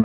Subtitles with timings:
[0.00, 0.04] สว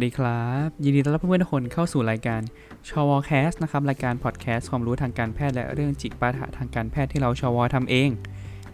[0.00, 2.40] สดีครับ ยินดีต้อนรับเพื่อนๆทุกคนเข้าสู่รายการ
[2.88, 8.10] ชวแคสนะครับ รายการพอดแคสต์ความรู้ทางการแพทย์และเรื่องจิตปาถะทางการแพทย์ที่เราชวทำเอง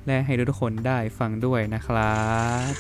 [0.07, 2.17] และให้ทุกคนได้ฟังด้วยนะครั
[2.71, 2.73] บ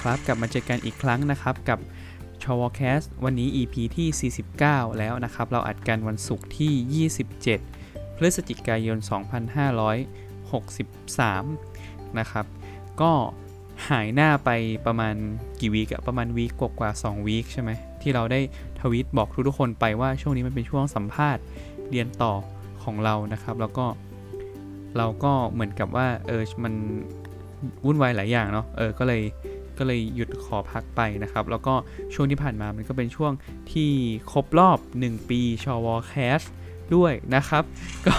[0.00, 1.78] ครับกลับมาเจอกันอีกครั้งนะครับกับ
[2.42, 7.08] ชวแคสวันนี้ EP ที่ 49 แล้วนะครับ เราอัดกันวันศุกร์ที่
[7.68, 8.98] 27 พฤศจิกายน
[10.58, 12.46] 2563 นะครับ
[13.00, 13.12] ก็
[13.90, 14.50] หายหน้าไป
[14.86, 15.14] ประมาณ
[15.60, 17.70] กี่วีกอะประมาณวีกกว่าๆ2วีคใช่ไหม
[18.02, 18.40] ที่เราได้
[18.80, 21.42] ทวิตบอกทุกๆคนไปว่าช่วงนี้มันเป็นช่วงสัมภาษณ์
[21.90, 22.32] เรียนต่อ
[22.82, 23.86] ของเรานะครับ แล้วก็
[24.96, 26.74] เราก็เหมือนกับว่าเออมัน
[27.84, 29.22] วุ่นวายหลายอย่างเนาะเออก็เลย
[29.78, 31.74] ก็เลยหยุดขอพักไปนะครับ แล้วก็
[32.14, 33.32] ช่วงที่ผ่านมามันก็เป็นช่วง
[33.72, 33.90] ที่
[34.32, 36.40] ครบรอบ 1 ปีชวแคส
[36.94, 37.64] ด้วยนะครับ
[38.06, 38.16] ก็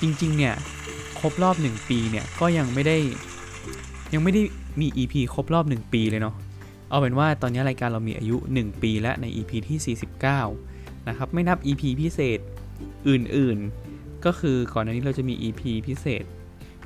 [0.00, 0.54] จริงๆเนี่ย
[1.20, 2.96] ครบรอบ 1 ปีเนี่ยก็ยังไม่ได้
[4.14, 4.42] ยังไม่ได้
[4.80, 6.34] มี EP ครบรอบ 1 ปีเลยเนาะ
[6.90, 10.73] เอาเป็นว่าตอนนี้รายการเรามีอายุ 1 ปีและใน EP ที่ 49
[11.08, 12.38] นะครับ ไม่นับ EP พิเศษ
[13.08, 16.24] อื่นๆ ก็คือก่อนหน้านี้เราจะมี EP พิเศษ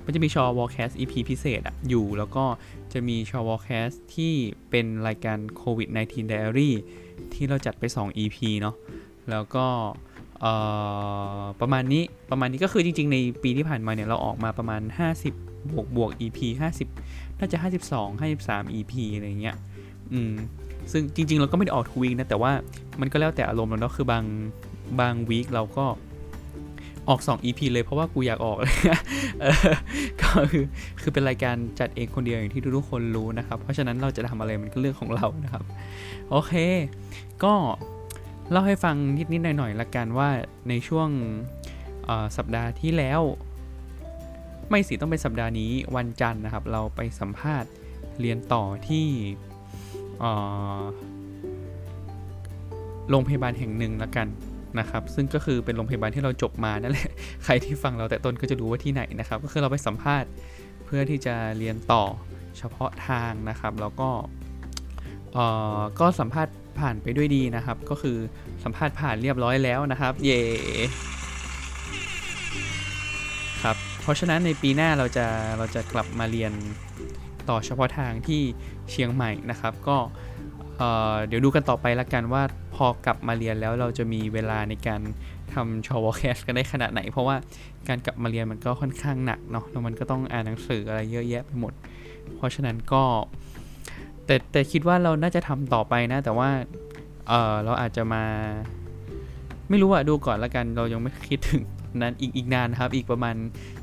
[0.05, 2.45] มันจะมีชอวอลแคส EP พิเศษอะอยู่ แล้วก็
[2.93, 4.33] จะมีชอวอลแคสที่
[4.71, 6.71] เป็นรายการโควิด19 Diary
[7.35, 8.77] ที่เราจัดไป 2 EP เนาะ
[9.31, 9.67] แล้วก็
[11.61, 16.39] ประมาณนี้ ประมาณนี้ก็คือจริง ๆ ในปีที่ผ่านมาเนี่ย เราออกมาประมาณ 50 บวกบวก EP
[16.91, 19.57] 50 น่าจะ 52 53 EP อะไรเงี้ย
[20.13, 20.33] อืม
[20.92, 22.53] ซึ่งจริง ๆ เราก็ไม่ได้ออกทุกวีคนะ แต่ว่า
[23.00, 24.25] มันก็แล้วแต่อารมณ์แล้วเนาะคือบาง
[25.00, 25.84] บางวีคเราก็
[27.08, 28.77] ออก 2 EP เลยเพราะว่ากูอยากออกเลย
[30.20, 30.64] ก็คือ
[31.03, 35.64] คือเป็นรายการจัดเองคนเดียวอย่างที่ทุกคนรู้นะครับ เพราะฉะนั้นเราจะทำอะไรมันก็เรื่องของเรานะครับ
[36.31, 36.53] โอเค
[37.44, 37.54] ก็
[38.50, 38.97] เล่าให้ฟัง
[39.32, 40.28] นิดๆหน่อยๆละกันว่า
[40.69, 41.09] ในช่วง
[42.37, 43.21] สัปดาห์ที่แล้ว
[44.71, 47.71] ไม่สิต้องเป็นสัปดาห์นี้วันจันทร์นะครับ เราไปสัมภาษณ์
[48.21, 49.06] เรียนต่อที่
[53.11, 54.29] โรงพยาบาลแห่งหนึ่งละกัน
[54.79, 57.11] นะครับ ซึ่งก็คือเป็นโรงพยาบาลที่เราจบมานั่นแหละ
[57.45, 60.28] ใครที่ฟังเราแต่ต้นก็จะรู้ว่าที่ไหนนะครับ ก็คือเราไปสัมภาษณ์
[60.84, 62.05] เพื่อที่จะเรียนต่อ
[62.59, 64.11] เฉพาะทางนะครับ แล้วก็
[66.01, 68.17] ก็สัมภาษณ์ผ่านไปด้วยดีนะครับ ก็คือ
[68.65, 70.41] สัมภาษณ์ผ่านเรียบร้อยแล้วนะครับ เย่
[73.62, 75.27] ครับ เพราะฉะนั้นในปีหน้าเราจะ
[75.59, 76.53] เราจะกลับมาเรียน
[77.48, 78.41] ต่อเฉพาะทางที่
[78.91, 79.97] เชียงใหม่นะครับ ก็
[81.26, 82.42] เดี๋ยวดูกันต่อไปละกันว่า
[82.75, 85.00] พอกลับมาเรียนแล้วเราจะมีเวลาในการ
[85.54, 87.36] ทำชอวอแคสกันได้ขนาดไหน เพราะว่า
[87.88, 91.72] การกลับมาเรียนมันก็ค่อนข้างหนักเนาะแล้วมันก็ต้องอ่านหนังสืออะไรเยอะแยะไปหมด
[92.36, 93.03] เพราะฉะนั้นก็
[94.26, 96.48] แต่แต่คิดว่าเราน่าจะทำต่อไปนะ แต่ว่า
[97.28, 98.25] เออเราอาจจะมา
[99.69, 101.62] ไม่รู้อะดูก่อนละกัน เรายังไม่คิดถึง
[102.03, 103.36] นั้นอีกอีกนานครับ อีกประมาณ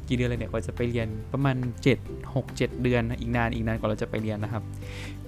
[0.10, 1.56] กี่เดือนเลยเนี่ยกว่าจะไปเรียนประมาณ
[1.96, 4.64] 7 6 7 เดือนอีกนานอีกนานกว่าเราจะไปเรียนนะครับ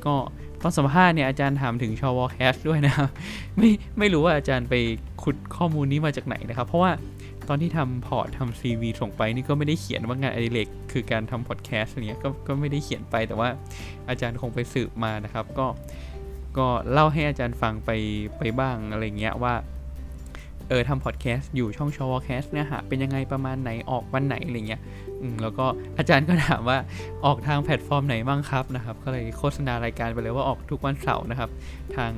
[0.06, 0.16] ก็
[0.62, 3.10] ตอนสัมภาษณ์เนี่ยอาจารย์ถามถึงชอวอแคสด้วยนะครับ
[3.58, 4.76] ไม่ไม่รู้ว่าอาจารย์ไป
[5.24, 6.92] ขุดข้อมูลนี้มาจากไหนนะครับ เพราะว่า
[7.48, 13.50] ตอนที่ทำ port ทำ CV ส่งไปนี่ก็ไม่ได้เขียนว่างานอดิเรกคือการทำพอดแคสต์เนี้ยก็ก็ไม่ได้เขียนไปแต่ว่า
[14.10, 15.68] อาจารย์คงไปสืบมานะครับ ก็
[16.58, 17.92] ก็เล่าให้อาจารย์ฟังไป
[18.40, 19.54] ไปบ้างอะไรเงี้ยว่า
[20.70, 24.82] เออทำพอดแคสต์อยู่ช่องชอวแคสต์เนี่ยฮะเป็นยังไงประมาณไหนออกวันไหนอะไรเงี้ย
[25.22, 25.66] อืมแล้วก็
[25.98, 26.78] อาจารย์ก็ถามว่า
[27.26, 31.50] ออกทางแพลตฟอร์มไหนบ้างครับนะครับ ก็เลยโฆษณารายการไปเลยว่าออกทุกวันเสาร์นะครับ
[31.96, 32.12] ทาง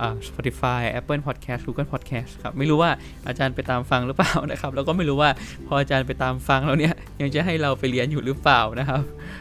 [0.00, 2.90] อ่า Spotify Apple Podcast Google Podcast ครับ ไม่รู้ว่า
[3.28, 5.30] อาจารย์ไปตามฟังหรือเปล่านะครับ แล้วก็ไม่รู้ว่า
[5.66, 9.00] พออาจารย์ไปตามฟังแล้วเนี่ย ยังจะให้เราไปเรียนอยู่หรือเปล่านะครับ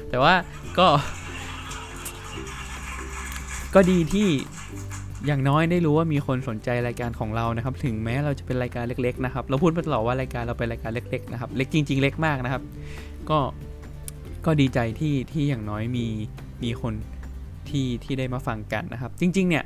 [0.10, 0.34] แต่ว่า
[0.78, 0.88] ก็
[3.76, 4.28] ก็ดีที่
[5.26, 12.64] อย่างน้อยได้รู้ว่ามีคนสนใจรายการของเรานะครับ ถึงแม้เราจะเป็นรายการเล็กๆนะครับ เราพูดมาตลอดว่ารายการเราเป็นรายการเล็กๆนะครับ เล็กจริง ๆ เล็กมากนะครับ
[13.30, 13.40] ก็
[14.46, 16.06] ก็ดีใจที่ที่อย่างน้อยมี
[16.64, 16.94] มีคน
[17.70, 19.64] ที่ที่ได้มาฟังกันนะครับ จริง ๆ เนี่ย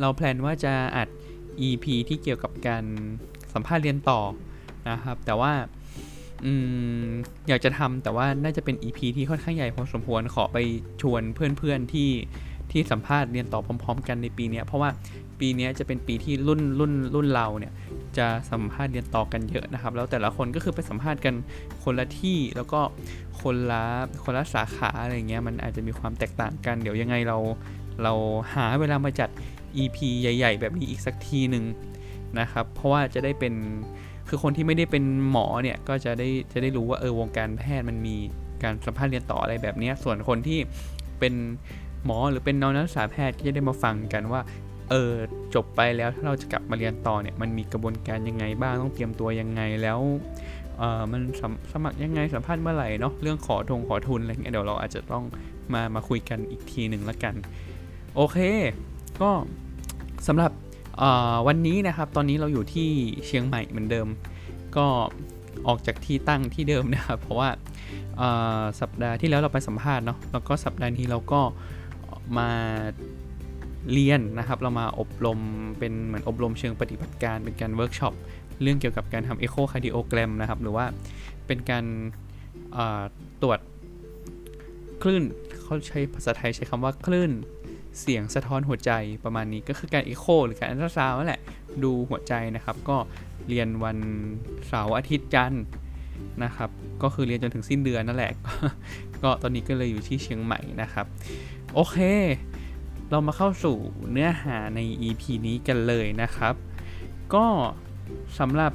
[0.00, 1.08] เราแพลนว่าจะอัด
[1.68, 2.84] EP ที่เกี่ยวกับการ
[3.54, 4.20] สัมภาษณ์เรียนต่อ
[4.90, 5.52] นะครับ แต่ว่า
[6.44, 6.46] อ
[7.48, 10.58] อยากจะทำแต่ว่าน่าจะเป็น EP ที่ค่อนข้างใหญ่พอสมควรขอไป
[11.02, 12.08] ชวนเพื่อนๆที่
[12.72, 14.90] ที่สัมภาษณ์เรียนต่อพร้อม ๆ กันในปีนี้เพราะว่า
[15.40, 17.72] ปีนี้จะเป็นปีที่รุ่นรุ่นรุ่นเราเนี่ย
[18.18, 21.34] จะสัมภาษณ์เรียนต่อกันเยอะนะครับ แล้วแต่ละคนก็คือไปสัมภาษณ์กัน
[21.82, 22.80] คนละที่แล้วก็
[23.40, 23.82] คนละ
[24.24, 27.38] คนละสาขาอะไรเงี้ยมันอาจจะมีความแตกต่างกัน เดี๋ยวยังไงเรา
[28.02, 28.12] เรา
[28.54, 29.30] หาเวลามาจัด
[29.82, 31.64] EP ใหญ่ ๆ แบบนี้อีกสักทีหนึ่ง
[32.40, 33.54] นะครับ เพราะว่าจะได้เป็น
[34.28, 38.16] คือคนที่ไม่ได้เป็นหมอเนี่ยก็จะได้จะได้รู้ว่าเออวงการแพทย์มันมี
[38.62, 40.58] การสัมภาษณ์เรียนต่ออะไรแบบนี้ส่วนคนที่
[41.18, 41.34] เป็น
[42.08, 44.40] หมอหรือเป็นน้องนักศึกษาแพทย์ก็จะได้มาฟังกันว่า
[44.90, 45.12] เออ
[45.54, 50.00] จบไปแล้วถ้าเราจะกลับมาเรียนต่อเนี่ยมันมีกระบวนการยังไงบ้างต้องเตรียมตัวยังไงแล้ว
[50.78, 55.24] เออมันสมสมัครยังไงสัมภาษณ์เมื่อไหร่เนาะเรื่องขอทงขอทุนอะไรเงี้ยเดี๋ยวเราอาจจะต้อง
[55.72, 57.34] มามาคุยกันอีกทีหนึ่งละกัน
[58.16, 58.38] โอเค
[59.22, 59.30] ก็
[60.26, 60.52] สำหรับ
[61.46, 62.88] วันนี้นะครับตอนนี้เราอยู่ที่
[63.26, 64.08] เชียงใหม่เหมือนเดิม
[64.76, 64.86] ก็
[65.66, 67.50] ออกจากที่ตั้งที่เดิมนะครับเพราะว่า
[68.80, 71.40] สัปดาห์ที่แล้วเราไปสัมภาษณ์เนาะแล้วก็สัปดาห์นี้เราก็
[72.38, 72.50] มา
[73.92, 75.38] เรียนนะครับเรามาอบรม
[75.78, 78.14] เป็นเหมือนอบรมเชิงปฏิบัติการเป็นการเวิร์กช็อป
[78.62, 80.86] เรื่องเกี่ยวกับการทำ echocardiogram นะครับหรือว่า
[81.46, 81.84] เป็นการ
[83.42, 83.58] ตรวจ
[85.02, 85.22] คลื่น
[85.62, 87.30] เขาใช้ภาษาไทยใช้คำว่าคลื่น
[88.00, 88.90] เสียงสะท้อนหัวใจ
[89.24, 91.40] ประมาณนี้ก็คือการเอ็กโคหรือการอัลตราซาวด์นั่นแหละ
[91.82, 92.96] ดูหัวใจนะครับ ก็
[93.48, 93.98] เรียนวัน
[94.68, 95.64] เสาร์อาทิตย์จันทร์
[96.44, 96.70] นะครับ
[97.02, 98.32] ก็คือเรียนจนถึงสิ้นเดือนนั่นแหละ
[99.22, 101.06] ก็ตอนนี้ก็เลยอยู่ที่เชียงใหม่นะครับ
[101.74, 101.98] โอเค
[103.10, 103.76] เรามาเข้าสู่
[104.12, 106.54] เนื้อหาใน EP นี้กันเลยนะครับ
[107.34, 107.46] ก็
[108.38, 108.72] สำหรับ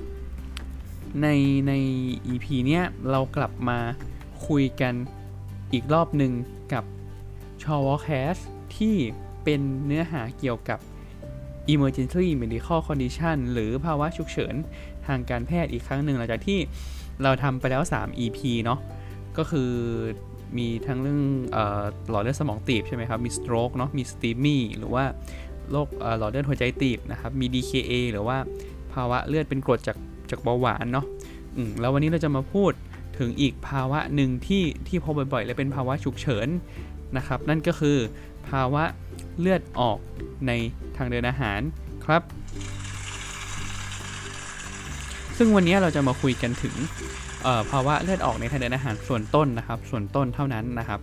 [1.21, 1.27] ใน
[1.67, 1.73] ใน
[2.33, 3.79] EP เนี้ยเรากลับมา
[4.47, 4.93] คุยกัน
[5.73, 6.33] อีกรอบหนึ่ง
[6.73, 6.83] กับ
[7.63, 8.35] ชอวอแคส
[8.77, 8.95] ที่
[9.43, 10.79] เป็นเนื้อหาเกี่ยวกับ
[11.73, 14.55] emergency medical condition หรือภาวะฉุกเฉิน
[15.05, 16.59] ทางการแพทย์อีกครั้งหนึ่งหลังจากที่
[17.23, 18.79] เราทำไปแล้ว 3 EP เนาะ
[19.37, 19.71] ก็คือ
[20.57, 21.21] มีทั้งเรื่อง
[22.09, 25.03] หลอดเลือดสมองตีบใช่ไหมครับ มี stroke เนาะ มี STEMI หรือว่า
[25.71, 25.87] โรค
[26.19, 28.37] หลอดเลือดหัวใจตีบนะครับ มี DKA หรือว่า
[28.93, 29.97] ภาวะเลือดเป็นกรดจาก
[30.29, 31.05] จากเบาหวานเนาะ
[31.79, 32.71] แล้ววันนี้เราจะมาพูด
[33.19, 36.47] ถึงอีกภาวะหนึ่งที่ที่พบบ่อยๆ และเป็นภาวะฉุกเฉิน
[37.17, 37.97] นะครับ นั่นก็คือ
[38.49, 38.83] ภาวะ
[39.39, 39.97] เลือดออก
[40.47, 40.51] ใน
[40.97, 41.59] ทางเดินอาหาร
[42.05, 42.21] ครับ
[45.37, 46.75] ซึ่งวันนี้เราจะมาคุยกันถึง
[47.71, 50.99] ภาวะเลือดออกในทางเดินอาหารส่วนต้นนะครับ ส่วนต้นเท่านั้นนะครับ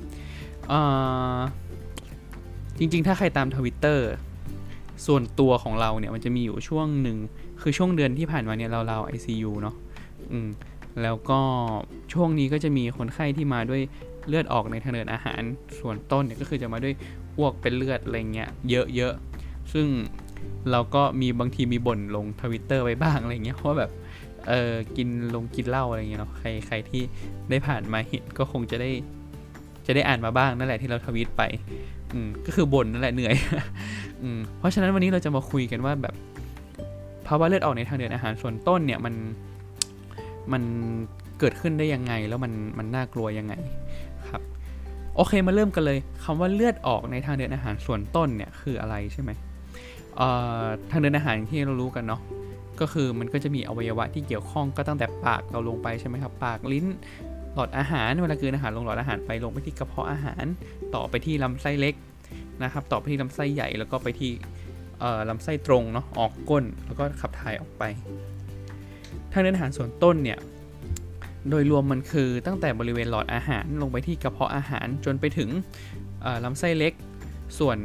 [2.78, 4.08] จริงๆ ถ้าใครตามทวิตเตอร์
[5.06, 7.16] ส่วนตัวของเราเนี่ยมันจะมีอยู่ช่วงหนึ่ง
[7.62, 9.74] คือช่วงเดือนที่ผ่านมาเนี่ยเราเรา ICU เนาะ
[10.32, 10.48] อืม
[11.02, 11.40] แล้วก็
[12.12, 13.82] ช่วงนี้ก็จะมีคนไข้ที่มาด้วย
[14.28, 15.40] เลือดออกในทางเดินอาหาร
[15.78, 16.94] ส่วนต้นเนี่ยก็คือจะมาด้วย
[17.36, 18.48] อ้วกเป็นเลือดอะไรเงี้ย
[18.96, 19.86] เยอะๆซึ่ง
[20.70, 23.90] เราก็มีบางทีมีบ่นลงทวิตเตอร์ไปบ้างอะไรเงี้ยเพราะแบบ
[24.48, 27.02] เออกินลงกินเหล้าอะไรเงี้ยเนาะใครใครที่
[27.50, 28.90] ได้ผ่านมาเห็นก็คงจะได้
[29.86, 31.42] จะได้อ่านมาบ้างนั่นแหละที่เราทวิตไป
[32.12, 33.34] อืมก็คือบ่นนั่นแหละเหนื่อย
[34.22, 36.14] อืมเพราะฉะนั้นวันนี้เราจะมาคุยกันว่าแบบ
[37.26, 39.14] ภาวะเลือดออกในทางเดินอาหารส่วนต้นเนี่ยมัน
[40.52, 40.62] มัน
[41.38, 43.54] เกิดขึ้นได้ยังไงแล้วมันมันน่ากลัวยังไง
[44.30, 44.42] ครับ
[45.16, 49.30] โอเคมาเริ่มกันเลยคำว่าเลือดออกในทางเดินอาหารส่วนต้นเนี่ยคืออะไรใช่ไหม
[50.16, 50.28] เอ่
[50.62, 52.20] อทางเดินอาหารที่เรารู้กันเนาะ
[52.80, 56.86] ก็คือมันก็จะมีอวัยวะที่เกี่ยวข้องก็ตั้งแต่ปากเราลงไปใช่ไหมครับ ปากลิ้น
[57.54, 60.44] หลอดอาหารเวลากินอาหารลงหลอดอาหารไปลงไปที่กระเพาะอาหาร
[60.94, 61.94] ต่อไปที่ลำไส้เล็ก
[62.62, 64.30] นะครับ ต่อไปที่ลำไส้ใหญ่แล้วก็ไปที่
[65.28, 67.82] ลำไส้ตรงเนาะออกก้นแล้วก็ขับถ่ายออกไป
[69.32, 70.38] ทางเดินอาหารส่วนต้นเนี่ย
[71.50, 75.48] โดยรวมมันคือตั้งแต่บริเวณหลอดอาหารลงไปที่กระเพาะอาหารจนไปถึง
[76.44, 76.92] ลำไส้เล็ก
[77.58, 77.76] ส่วน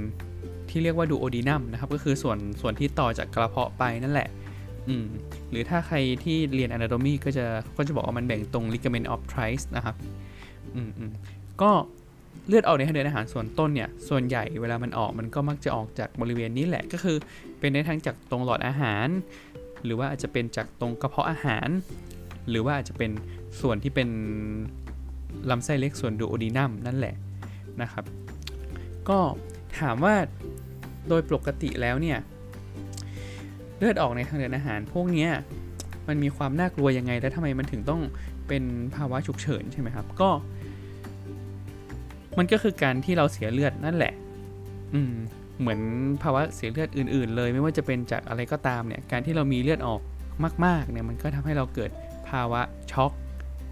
[0.69, 4.30] ที่เรียกว่าดูโอดีนัมนะครับก็คือส่วนส่วนที่ต่อจากกระเพาะไปนั่นแหละ
[4.90, 5.06] อืม
[5.50, 7.46] หรือถ้าใครที่เรียน anatomy ก็จะ
[7.78, 9.96] ก็จะบอกว่ามันแบ่งตรง ligament of Trice นะครับ
[10.76, 11.12] อืมอืม
[11.62, 11.72] ก็
[12.48, 17.18] เลือดออกในทางเดินอาหารส่วนต้นเนี่ย ส่วนใหญ่เวลามันออกมันก็มักจะออกจากบริเวณนี้แหละ ก็คือ
[17.60, 19.08] เป็นได้ทั้งจากตรงหลอดอาหาร
[19.86, 21.68] หรือว่าอาจจะเป็นจากตรงกระเพาะอาหาร
[22.50, 23.12] หรือว่าอาจจะเป็น
[23.62, 24.10] ส่วนที่เป็น
[25.50, 27.15] ลำไส้เล็กส่วนดูโอดีนัมนั่นแหละ
[27.82, 28.06] นะครับ
[29.10, 29.20] ก็
[29.80, 30.15] ถามว่า
[31.10, 32.18] โดยปกติแล้วเนี่ย
[33.77, 35.27] เลือดออกในทางเดินอาหาร พวกนี้
[36.08, 38.01] มันมีความน่ากลัวยังไง และทำไมมันถึงต้อง
[38.48, 38.63] เป็น
[38.96, 40.29] ภาวะฉุกเฉินใช่ไหมครับ ก็
[42.38, 44.13] มันก็คือการที่เราเสียเลือดนั่นแหละ
[44.94, 45.13] อืม
[45.60, 45.79] เหมือน
[46.24, 50.01] ภาวะเสียเลือดอื่น ๆ เลย ไม่ว่าจะเป็นจากอะไรก็ตามเนี่ย การที่เรามีเลือดออก
[50.65, 51.91] มาก ๆ เนี่ย มันก็ทำให้เราเกิด
[52.29, 53.12] ภาวะช็อก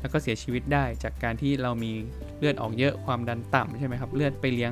[0.01, 1.91] แล้วก็เสียชีวิตได้จากการที่เรามี
[2.37, 4.71] เลือดออกเยอะ ความดันต่ำใช่ไหมครับ เลือดไปเลี้ยง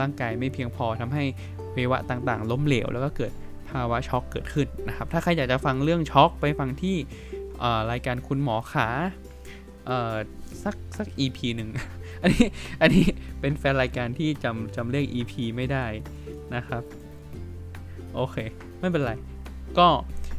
[0.00, 1.24] ร่างกายไม่เพียงพอทำให้
[1.74, 3.32] อวัยวะต่าง ๆ ล้มเหลว แล้วก็เกิด
[3.72, 6.96] ภาวะช็อกเกิดขึ้นนะครับ ถ้าใครอยากจะฟังเรื่องช็อกไปฟังที่
[7.90, 8.88] รายการคุณหมอขา
[9.88, 10.14] ออ
[10.64, 11.70] สักสัก EP หนึ่ง
[12.22, 12.46] อันนี้
[12.80, 13.04] อันนี้
[13.40, 15.86] เป็นแฟนรายการที่จำจำเลข EP ไม่ได้
[16.54, 16.82] นะครับ
[18.14, 18.36] โอเค
[18.80, 19.12] ไม่เป็นไร
[19.78, 19.88] ก็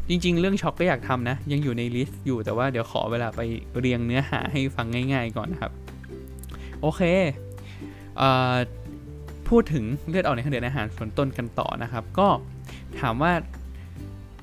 [0.10, 3.42] จริง ๆ เรื่องช็อกก็อยากทำนะ ยังอยู่ในลิสต์อยู่แต่ว่าเดี๋ยวขอเวลาไป
[3.78, 5.72] เรียงเนื้อหาให้ฟังง่าย ๆ ก่อนนะครับ
[6.82, 7.02] โอเค
[8.18, 8.24] เอ
[8.54, 8.56] อ
[9.50, 12.28] พูดถึงเลือดออกในทางเดินอาหารส่วนต้นกันต่อนะครับ ก็
[13.02, 13.32] ถามว่า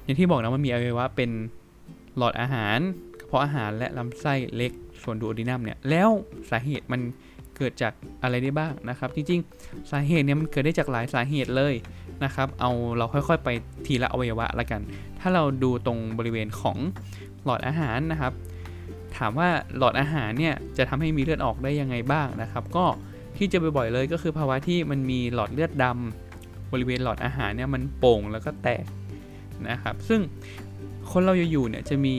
[0.04, 1.30] อย่างที่บอกนะมันมีอวัยวะเป็น
[2.16, 2.78] หลอดอาหาร
[3.18, 6.08] กระเพาะอาหารและลำไส้เล็กส่วนดูโอดินัมเนี่ยแล้ว
[6.50, 7.00] สาเหตุมัน
[7.56, 7.92] เกิดจาก
[8.22, 11.74] อะไรได้บ้างนะครับ จริงๆ สาเหตุเนี่ยมันเกิดได้จากหลายสาเหตุเลย
[12.24, 13.48] นะครับ เอาเราค่อยๆ ไป
[13.86, 14.80] ทีละอวัยวะละกัน
[15.20, 16.76] ถ้าเราดูตรงบริเวณของ
[17.44, 18.32] หลอดอาหารนะครับ
[19.16, 22.84] ถามว่าหลอดอาหารเนี่ยจะทำให้มีเลือดออกได้ยังไงบ้างนะครับ ก็
[23.36, 26.29] ที่เจอบ่อยๆเลยก็คือภาวะที่มันมีหลอดเลือดดำ
[26.72, 28.84] บริเวณหลอดอาหารเนี่ยมันโป่งแล้วก็แตก
[29.68, 30.20] นะครับ ซึ่ง
[31.10, 32.16] คนเราอยู่เนี่ยจะมี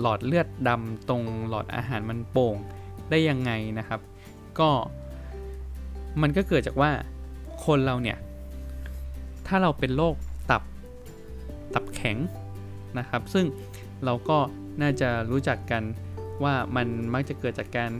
[0.00, 2.54] หลอดเลือดดำตรงหลอดอาหารมันโป่ง
[3.10, 4.00] ได้ยังไงนะครับ
[4.58, 4.70] ก็
[6.22, 6.90] มันก็เกิดจากว่า
[7.64, 8.18] คนเราเนี่ย
[9.46, 10.14] ถ้าเราเป็นโรค
[10.50, 10.62] ตับ
[11.74, 12.16] ตับแข็ง
[12.98, 13.46] นะครับ ซึ่ง
[14.04, 14.38] เราก็
[14.82, 15.82] น่าจะรู้จักกัน
[16.44, 17.90] ว่ามันมักจะเกิดจากการ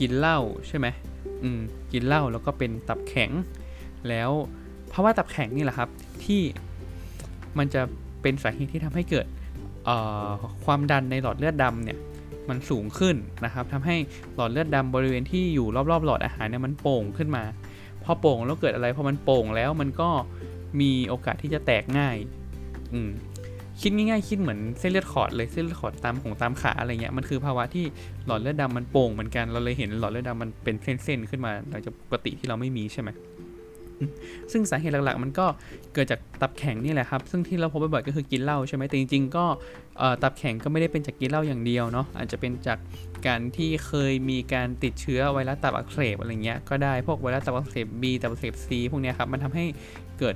[0.00, 0.86] กินเหล้าใช่ไหม
[1.42, 1.60] อืม
[1.92, 3.30] กินเหล้าแล้วก็เป็นตับแข็ง
[4.10, 4.30] แล้ว
[4.88, 5.88] เพราว่าตับแข็งนี่แหละครับ
[6.24, 6.40] ที่
[7.58, 7.82] มันจะ
[8.22, 9.26] เป็นสาเหตุที่ทำให้เกิด
[10.64, 11.98] ความดันในหลอดเลือดดำเนี่ย
[12.48, 13.96] มันสูงขึ้นนะครับทำให้
[14.34, 17.44] หลอดเลือดดำบริเวณที่อยู่รอบๆ หลอดอาหารเนี่ยมันโป่งขึ้นมา
[18.04, 20.08] พอโป่งแล้วเกิดอะไรพอมันโป่งแล้วมันก็
[20.80, 22.16] มีโอกาสที่จะแตกง่าย
[22.92, 23.10] อืม
[23.80, 27.84] คิดง่ายๆคิดเหมือนเส้นเลือดขอดเลยเส้นเลือดขอดตามของตามขาอะไรเงี้ยมันคือภาวะที่
[28.26, 33.10] หลอดเลือดดามันโป่งเหมือนกันเราเลยเห็นหลอดเลือดดำมันเป็นเส้นๆขึ้นมาหลังจากปกติที่เราไม่มีใช่ไหม
[34.52, 35.46] ซึ่งสาเหตุหลักๆ มันก็
[35.94, 39.44] เกิดจากตับแข็งนี่แหละครับ ซึ่งที่เราพบบ่อยๆก็คือกินเหล้าใช่ไหมแต่จริงๆก็
[40.22, 42.78] ตับแข็งก็ไม่ได้เป็นจากกินเหล้าอย่างเดียวเนาะอาจจะเป็นจาก
[43.26, 49.64] การที่เคยมีการติดเชื้อไวรัสตับอักเสบอะไรเงี้ยก็ได้พวกไวรัสตับอักเสบ B ตับอักเสบ C พวกนี้ครับมันทำให้
[50.18, 50.34] เกิด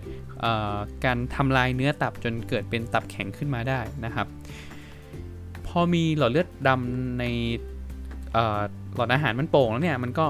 [1.04, 4.26] การทำลายเนื้อตับจนเกิดเป็นตับแข็งขึ้นมาได้นะครับ
[5.66, 7.24] พอมีหลอดเลือดดำใน
[8.94, 10.26] หลอดอาหารมันโป่งแล้วเนี่ยมันก็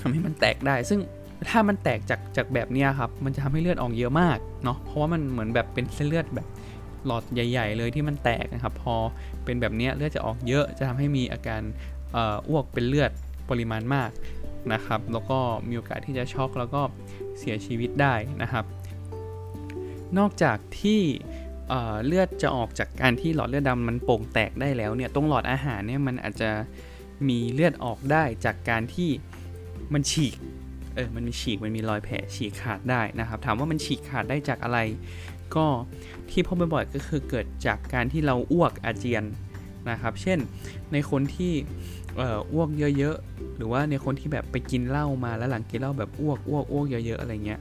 [0.00, 1.00] ทำให้มันแตกได้ ซึ่ง
[1.48, 6.46] ถ้ามันแตกจากจากแบบนี้ครับ มันจะทำให้เลือดออกเยอะมากเนาะเพราะว่ามันเหมือนแบบเป็นเส้นเลือดแบบ
[7.06, 8.94] หลอดใหญ่ ๆ เลยที่มันแตกนะครับ พอ
[9.44, 11.62] เป็นแบบนี้เลือดจะออกเยอะจะทำให้มีอาการ
[12.48, 13.10] อ้วกเป็นเลือด
[13.50, 14.10] ปริมาณมาก
[14.72, 16.80] นะครับ แล้วก็มีโอกาสที่จะช็อกแล้วก็
[17.38, 18.64] เสียชีวิตได้นะครับ
[20.18, 21.00] นอกจากที่
[22.06, 26.50] เลือดจะออกจากการที่หลอดเลือดดำมันโป่งแตกได้แล้วเนี่ยตรงหลอดอาหารเนี่ยมันอาจจะ
[27.28, 29.10] มีเลือดออกได้จากการที่
[29.92, 30.36] มันฉีก
[30.98, 34.78] เออมันมีฉีกมันมีรอยแผลฉีกขาดได้นะครับถามว่ามันฉีกขาดได้จากอะไร
[35.56, 35.66] ก็
[36.30, 39.24] ที่พบบ่อยๆก็คือเกิดจากการที่เราอ้วกอาเจียน
[39.90, 40.38] นะครับ เช่น
[40.92, 41.52] ในคนที่
[42.52, 47.60] อ้วกเยอะๆ หรือว่าในคนที่แบบไปกินเหล้ามาแล้วหลังกินเหล้าแบบอ้วกอ้วกอ้วกเยอะๆอะไรเงี้ย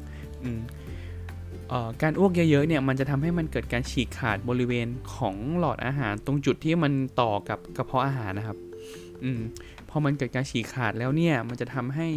[2.02, 8.58] การอ้วกเยอะๆเนี่ยมันจะทำให้มันเกิดการฉีกขาดบริเวณของหลอดอาหารตรงจุดที่มันต่อกับกระเพาะอาหารนะครับ
[9.24, 9.42] อืม
[9.90, 12.10] พอมันเกิดการฉีกขาดแล้วเนี่ยมันจะทำให้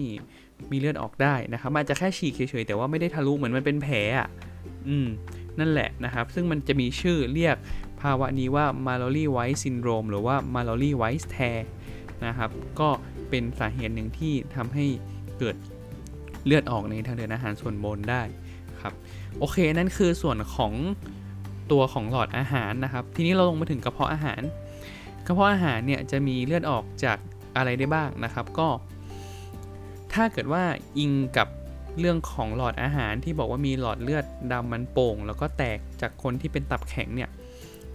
[0.70, 4.28] มีเลือดออกได้นะครับอาจจะแค่ฉีกเฉยๆแต่ว่าไม่ได้ทะลุเหมือนมันเป็นแผลอะ
[4.88, 5.08] อืม
[5.58, 7.56] นั่นแหละนะครับ ซึ่งมันจะมีชื่อเรียก
[8.00, 11.58] ภาวะนี้ว่า Mallory White Syndrome หรือว่า Mallory White Tear
[12.26, 12.50] นะครับ
[12.80, 12.88] ก็
[13.30, 14.86] เป็นสาเหตุหนึ่งที่ทำให้
[15.38, 15.56] เกิด
[16.44, 18.22] เลือดออกในทางเดินอาหารส่วนบนได้
[18.82, 18.94] ครับ
[19.38, 20.72] โอเค นั่นคือส่วนของ
[21.72, 24.42] ตัวของหลอดอาหารนะครับ ทีนี้เราลงมาถึงกระเพาะอาหาร
[25.26, 27.18] กระเพาะอาหารเนี่ยจะมีเลือดออกจาก
[27.56, 28.68] อะไรได้บ้างนะครับ ก็
[30.14, 30.62] ถ้าเกิดว่า
[30.98, 31.48] อิงกับ
[31.98, 37.30] เรื่องของหลอดอาหารที่บอกว่ามีหลอดเลือดดำมันโป่ง แล้วก็แตกจากคนที่เป็นตับแข็งเนี่ย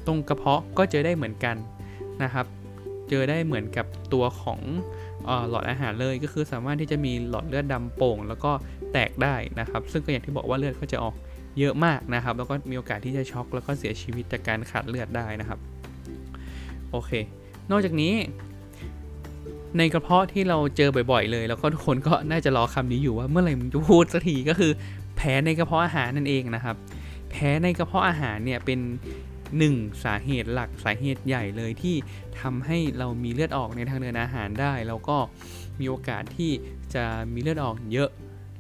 [0.06, 1.56] ตรงกระเพาะก็เจอได้เหมือนกัน
[2.24, 2.46] นะครับ
[3.10, 4.60] เจอได้เหมือนกับตัวของ
[5.50, 8.52] หลอดอาหารเลยก็คือสามารถที่จะมีหลอดเลือดดำโป่ง แล้วก็
[8.94, 11.16] แตกได้นะครับ ซึ่งก็อย่างที่บอกว่าเลือดก็จะออก
[11.60, 15.60] เยอะมากนะครับ แล้วก็มีโอกาสที่จะช็อกแล้วก็เสียชีวิตจากการขาดเลือดได้นะครับ
[16.92, 17.12] โอเค
[17.72, 18.14] นอกจากนี้
[19.78, 24.72] ในกระเพาะที่เราเจอบ่อยๆเลย แล้วก็ทุกคนก็น่าจะรอคำนี้อยู่ว่าเมื่อไหร่มึงจะพูดสักทีก็คือ
[25.18, 26.76] แผลในกระเพาะอาหารนั่นเองนะครับ
[27.32, 28.80] แผลในกระเพาะอาหารเนี่ยเป็น
[29.58, 31.96] หนึ่งสาเหตุหลักสาเหตุใหญ่เลยที่
[32.42, 35.18] ทำให้เรามีเลือดออกในทางเดินอาหารได้ แล้วก็
[35.80, 36.52] มีโอกาสที่
[36.94, 37.04] จะ
[37.34, 38.10] มีเลือดออกเยอะ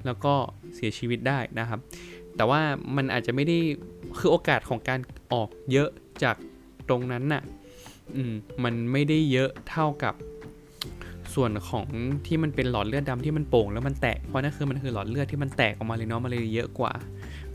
[0.05, 0.34] แล้วก็
[0.75, 1.79] เสียชีวิตได้นะครับ
[2.36, 2.62] แต่ว่า
[2.95, 3.57] มันอาจจะไม่ได้
[4.17, 5.00] คือโอกาสของการ
[5.34, 5.89] ออกเยอะ
[6.24, 6.36] จาก
[6.89, 7.43] ตรงนั้นน่ะ
[8.15, 10.13] อืม มันไม่ได้เยอะเท่ากับ
[11.36, 11.88] ส่วนของ
[12.27, 16.94] ที่มันเป็นหลอดเลือดดาที่มันโป่งแล้วมันแตกเพราะนั่นคือมันคือหลอดเลือดที่มันแตกออกมาเลยเนาะมันเลยเยอะกว่า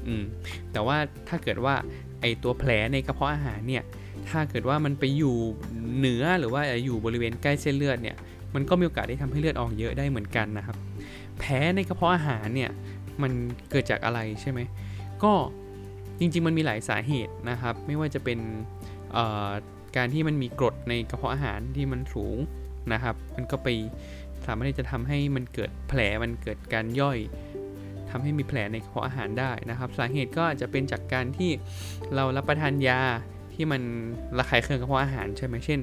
[0.07, 0.23] อืม
[0.73, 0.97] แต่ว่า
[1.29, 1.75] ถ้าเกิดว่า
[2.21, 3.83] ไอตัวแผลในกระเพาะอาหารเนี่ย
[4.29, 5.37] ถ้าเกิดว่ามันไปอยู่
[5.97, 8.17] เหนือหรือว่าอยู่บริเวณใกล้เส้นเลือดเนี่ย
[8.55, 10.77] มันก็มีโอกาสที่ทำให้เลือดออกเยอะได้เหมือนกันนะครับ
[11.39, 12.71] แผลในกระเพาะอาหารเนี่ย
[13.23, 13.33] มัน
[13.71, 14.61] เกิดจากอะไรใช่ไหม
[15.23, 15.33] ก็
[16.19, 18.39] จริงๆ มันมีหลายสาเหตุนะครับ ไม่ว่าจะเป็น
[19.97, 22.39] การที่มันมีกรดในกระเพาะอาหารที่มันสูง
[22.93, 23.69] นะครับ มันก็ไป
[24.47, 27.19] สามารถที่จะทำให้มันเกิดแผลมันเกิดการย่อย
[28.11, 31.51] ทำให้มีแผลในกระเพาะอาหารได้นะครับ สาเหตุก็อาจจะเป็นจากการที่
[32.15, 33.01] เรารับประทานยา
[33.55, 33.83] ที่มัน
[34.39, 35.81] ระคายเคืองกระเพาะอาหารใช่ไหมเช่น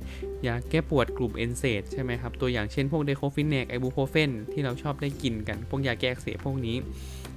[0.47, 6.77] ยาแก้ปวดกลุ่ม NSAIDs ใช่ไหมครับ ตัวอย่างเช่นพวก diclofenac ibuprofen ที่เราชอบได้กินกัน พวกยาแก้อักเสบพวกนี้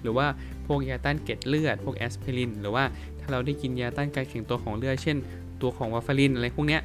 [0.02, 0.26] หรือว่า
[0.66, 2.84] พวกยาต้านเกล็ดเลือด พวกแอสไพริน หรือว่า
[3.20, 5.16] ถ้าเราได้กินยาต้านการแข็งตัวของเลือด เช่น
[5.62, 6.80] ตัวของวาฟารินอะไรพวกเนี้ย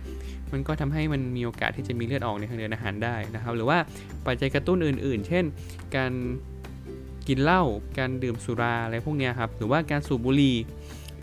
[0.54, 3.78] มันก็ทำให้มันมีโอกาสที่จะมีเลือดออกในทางเดินอาหารได้นะครับ หรือว่า
[4.26, 5.44] ปัจจัยกระตุ้นอื่น ๆ เช่น
[5.96, 6.12] การ
[7.28, 7.64] กินเหล้า
[8.00, 10.56] การดื่มสุราอะไรพวกนี้ครับ หรือว่าการสูบบุหรี่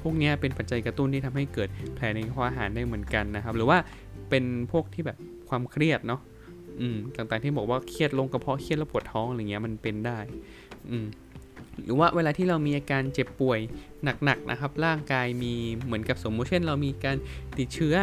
[0.02, 3.78] พวกนี้เป็นปัจจัยกระตุ้นที่ทำให้เกิดแผลในกระเพาะอาหารได้เหมือนกันนะครับ หรือว่า
[4.30, 6.20] เป็นพวกที่แบบความเครียดเนาะ
[6.80, 10.18] อืม ต่างๆที่บอกว่าเครียดลงกระเพาะเครียดแล้วปวดท้องอะไรเงี้ยมันเป็นได้
[10.90, 11.06] อืม
[11.84, 13.58] หรือว่าเวลาที่เรามีอาการเจ็บป่วย
[14.24, 17.16] หนักๆนะครับ ร่างกายมีเหมือนกับสมมุติเช่น เรามีการ
[17.58, 17.94] ติดเชื้อ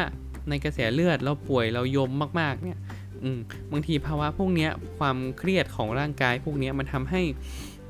[0.50, 2.78] ในกระแสเลือดเราป่วยเรายมมากๆเนี่ย
[3.24, 3.40] อืม
[3.72, 7.22] บางทีภาวะพวกนี้ความเครียดของร่างกายพวกนี้มันทำให้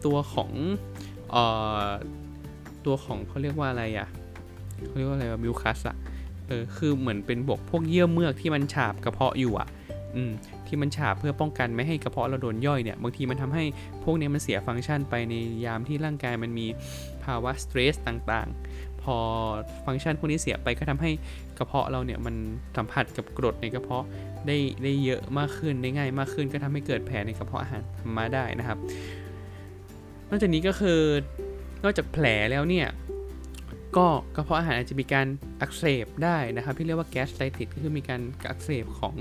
[0.05, 0.51] ตัวของ
[1.33, 1.43] อ่
[1.85, 1.87] อ
[2.85, 4.07] ตัวของเขาเรียกว่าอะไรอะ่ะ
[4.85, 5.97] เขาเรียกว่าอะไรว่ามิวคัสอะ
[6.47, 9.67] เออคือเหมือนเป็นบวกพวกเยื่อเมือกที่มันฉาบกระเพาะอยู่อะ่ะ
[10.15, 10.31] อืม
[10.67, 13.63] ที่มันฉาบเพื่อป้องกันไม่ให้กระเพาะเราโดนย่อยเนี่ยบางทีมันทำให้
[14.03, 15.33] พวกนี้มันเสียฟังก์ชันไปใน
[15.65, 16.67] ยามที่ร่างกายมันมี
[17.23, 18.47] ภาวะสตรสต่าง
[19.15, 19.17] อ
[19.85, 21.11] ฟังก์ชันพวกนี้เสียไปก็ทำให้
[21.57, 22.35] กระเพาะเราเนี่ยมัน
[22.77, 24.05] สัมผัสกับกรดในกระเพาะ
[24.47, 27.81] ได้ได้เยอะมากขึ้นได้ง่ายมากขึ้น ก็ทำให้เกิดแผลในกระเพาะอาหาร
[28.17, 28.77] มาได้นะครับ
[30.29, 30.99] นอกจากนี้ก็คือ
[31.83, 32.87] นอกจากแผลแล้วเนี่ย
[33.97, 35.27] ก็กระเพาะอาหารอาจจะมีการ
[35.61, 39.15] อักเสบได้นะครับ ที่เรียกว่าแกสไตติสก็คือมีการอักเสบของ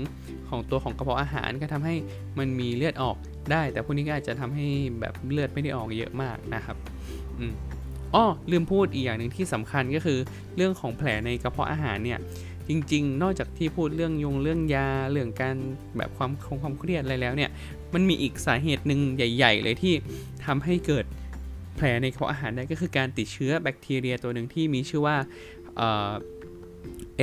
[0.49, 1.95] ของตัวของกระเพาะอาหารก็ทำให้
[2.39, 3.17] มันมีเลือดออก
[3.51, 4.67] ได้ แต่พวกนี้ก็อาจจะทำให้
[4.99, 6.77] แบบเลือดไม่ได้ออกเยอะมากนะครับ
[7.39, 7.53] อืม
[8.15, 10.19] อ้อลืมพูดอีกอย่างหนึ่งที่สำคัญก็คือ
[10.55, 12.19] เรื่องของแผลในกระเพาะอาหารเนี่ย
[12.67, 15.55] จริง ๆ นอกจากที่พูดเรื่องยงเรื่องยาเรื่องการ
[15.97, 17.49] แบบความคงความเครียดอะไรแล้วเนี่ย
[17.93, 19.93] มันมีอีกสาเหตุหนึ่งใหญ่ ๆ เลยที่
[20.45, 21.05] ทำให้เกิด
[21.75, 25.15] แผลในกระเพาะอาหารได้ก็คือการติดเชื้อแบคทีเรียตัวหนึ่งที่มีชื่อว่า
[25.75, 26.11] เอ่อ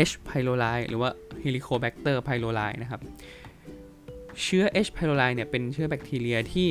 [0.08, 0.12] H.
[0.28, 1.10] pylori หรือว่า
[1.44, 3.00] Helicobacter pylori นะครับ
[4.42, 4.90] เชื้อ H.
[4.96, 6.68] pylori เนี่ยเป็นเชื้อแบคทีเรียที่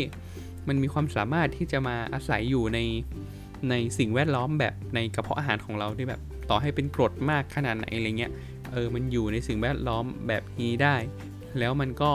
[0.67, 2.79] มันมีความสามารถที่จะมาอาศัยอยู่ใน
[3.69, 8.31] ในสิ่งแวดล้อมแบบในกระเพาะอาหารของเราที่แบบต่อให้เป็นกรดมากขนาดไหนอะไรเงี้ย
[8.71, 10.95] เออมันอยู่ในสิ่งแวดล้อมแบบนี้ได้
[11.59, 12.11] แล้วมันก็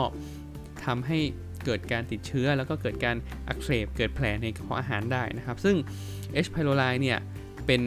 [0.85, 1.19] ทำให้
[1.65, 3.15] เกิดการติดเชื้อแล้วก็เกิดการ
[3.47, 5.75] อักเสบเกิดแผลในกระเพาะอาหารได้นะครับ ซึ่ง
[6.45, 6.49] H.
[6.53, 7.19] pylori เนี่ย
[7.65, 7.81] เป็น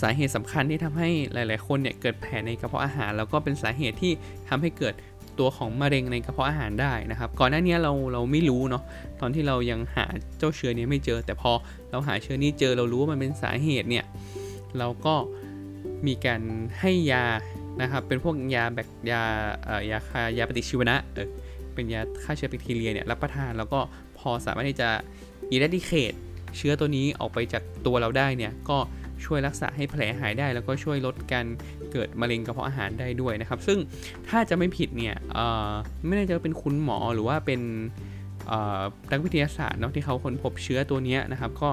[0.00, 4.12] สาเหตุสำคัญที่ทำให้หลาย ๆ คนเนี่ยเกิดแผลในกระเพาะอาหาร แล้วก็เป็นสาเหตุที่
[4.48, 4.94] ทำให้เกิด
[5.38, 8.82] ตัวของมะเร็งในกระเพาะอาหารได้นะครับ ก่อนหน้านี้เราเราไม่รู้เนาะ
[9.20, 10.06] ตอนที่เรายังหา
[10.38, 11.52] เจ้าเชื้อนี้ไม่เจอ แต่พอ
[11.90, 14.04] เราหาเชื้อนี้เจอเรารู้ว่ามันเป็นสาเหตุเนี่ย
[14.78, 15.14] เราก็
[16.06, 16.40] มีการ
[16.80, 17.24] ให้ยา
[17.80, 19.22] นะครับเป็นพวกยาแบคยา
[19.64, 21.28] เอ่อยาฆ่ายาปฏิชีวนะเออ
[21.74, 23.80] เป็นยาฆ่าเชื้อแบคทีเรียเนี่ยรับประทานแล้วก็
[24.18, 24.88] พอสามารถที่จะ
[25.50, 26.12] อิเลดิเคต
[26.56, 28.78] เชื้อตัวนี้ออกไปจากตัวเราได้เนี่ยก็
[29.26, 31.46] ช่วยรักษาให้แผลหายได้ แล้วก็ช่วยลดการ
[31.92, 33.78] เกิดมะเร็งกระเพาะอาหารได้ด้วยนะครับ ซึ่ง
[34.28, 35.16] ถ้าจะไม่ผิดเนี่ย
[36.06, 37.60] ไม่แน่ใจว่าเป็นคุณหมอหรือว่าเป็น
[39.12, 41.68] นักวิทยาศาสตร์เนาะที่เขาค้นพบเชื้อตัวนี้นะครับ ก็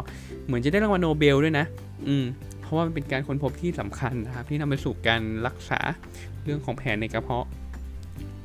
[0.46, 1.66] เหมือนจะได้รางวัลโนเบลด้วยนะ
[2.08, 2.26] อืม
[2.62, 5.80] เพราะว่ามันเป็นการค้นพบที่สำคัญนะครับ ที่นำไปสู่การรักษา
[6.44, 7.48] เรื่องของแผลในกระเพาะ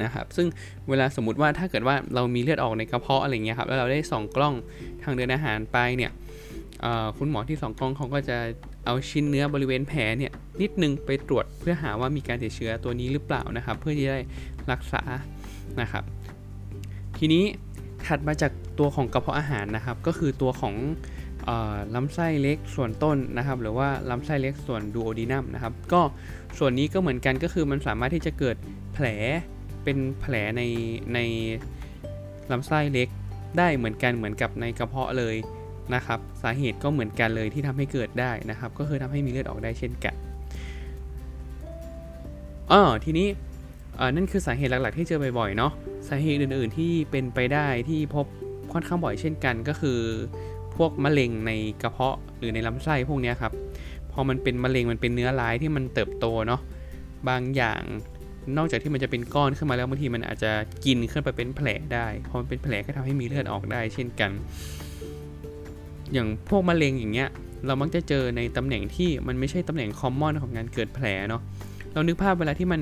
[0.05, 0.47] นะครับซึ่ง
[0.89, 4.55] เวลาสมมติว่าถ้าเกิดว่าเรามีเลือดออกในกระเพาะอะไรเงี้ยครับแล้วเราได้ส่องกล้อง
[5.03, 6.11] ทางเดินอาหารไปเนี่ย
[7.19, 8.39] คุณหมอที่สองกล้องเขาก็จะ
[8.85, 14.19] เอาชิ้นเนื้อบริเวณแผลเนี่ยนิดนึงไปตรวจเพื่อหาว่ามีการติดเชื้อตัวนี้หรือเปล่านะครับ เพื่อที่ได้
[14.73, 15.03] รักษา
[15.81, 16.05] นะครับ
[17.19, 17.45] ทีนี้
[18.07, 20.75] ถัดมาจากตัวของกระเพาะอาหารนะครับ ก็คือตัวของ
[21.95, 26.01] ลำไส้เล็กส่วนต้นนะครับ หรือว่าลำไส้เล็กส่วนดูโอดีนัมนะครับ ก็
[26.59, 28.57] ส่วนนี้ก็เหมือนกันก็คือมันสามารถที่จะเกิด
[28.95, 29.07] แผล
[29.85, 30.63] เป็นแผลใน
[31.15, 31.19] ใน
[32.51, 33.09] ลำไส้เล็ก
[33.59, 35.35] ได้เหมือนกันเหมือนกับในกระเพาะเลย
[35.95, 40.15] นะครับ สาเหตุก็เหมือนกันเลยที่ทำให้เกิดได้นะครับ ก็คือทำให้มีเลือดออกได้เช่นกัน
[42.73, 43.27] อ๋อทีนี้
[44.17, 45.73] นั่นคือสาเหตุหลักๆ ที่เจอบ่อยๆเนาะ
[46.09, 48.27] สาเหตุอื่นๆที่เป็นไปได้ที่พบ
[48.73, 50.01] ค่อนข้างบ่อยเช่นกัน ก็คือ
[50.77, 53.53] พวกมะเร็งในกระเพาะหรือในลำไส้พวกนี้ครับ
[54.13, 56.61] พอมันเป็นมะเร็งมันเป็นเนื้อร้ายที่มันเติบโตเนาะ
[57.29, 57.83] บางอย่าง
[58.57, 60.53] นอกจากที่มันจะเป็นก้อนขึ้นมาแล้วบางทีมันอาจจะ
[60.85, 64.31] กินขึ้นไปเป็นแผลได้ พอมันเป็นแผลก็ทำให้มีเลือดออกได้เช่นกัน
[66.13, 67.29] อย่างพวกมะเร็งอย่างเงี้ย
[67.67, 71.43] เรามักจะเจอในตำแหน่งที่มันไม่ใช่ตำแหน่งคอมมอนของการเกิดแผลเนาะ
[71.93, 72.81] เรานึกภาพเวลาที่มัน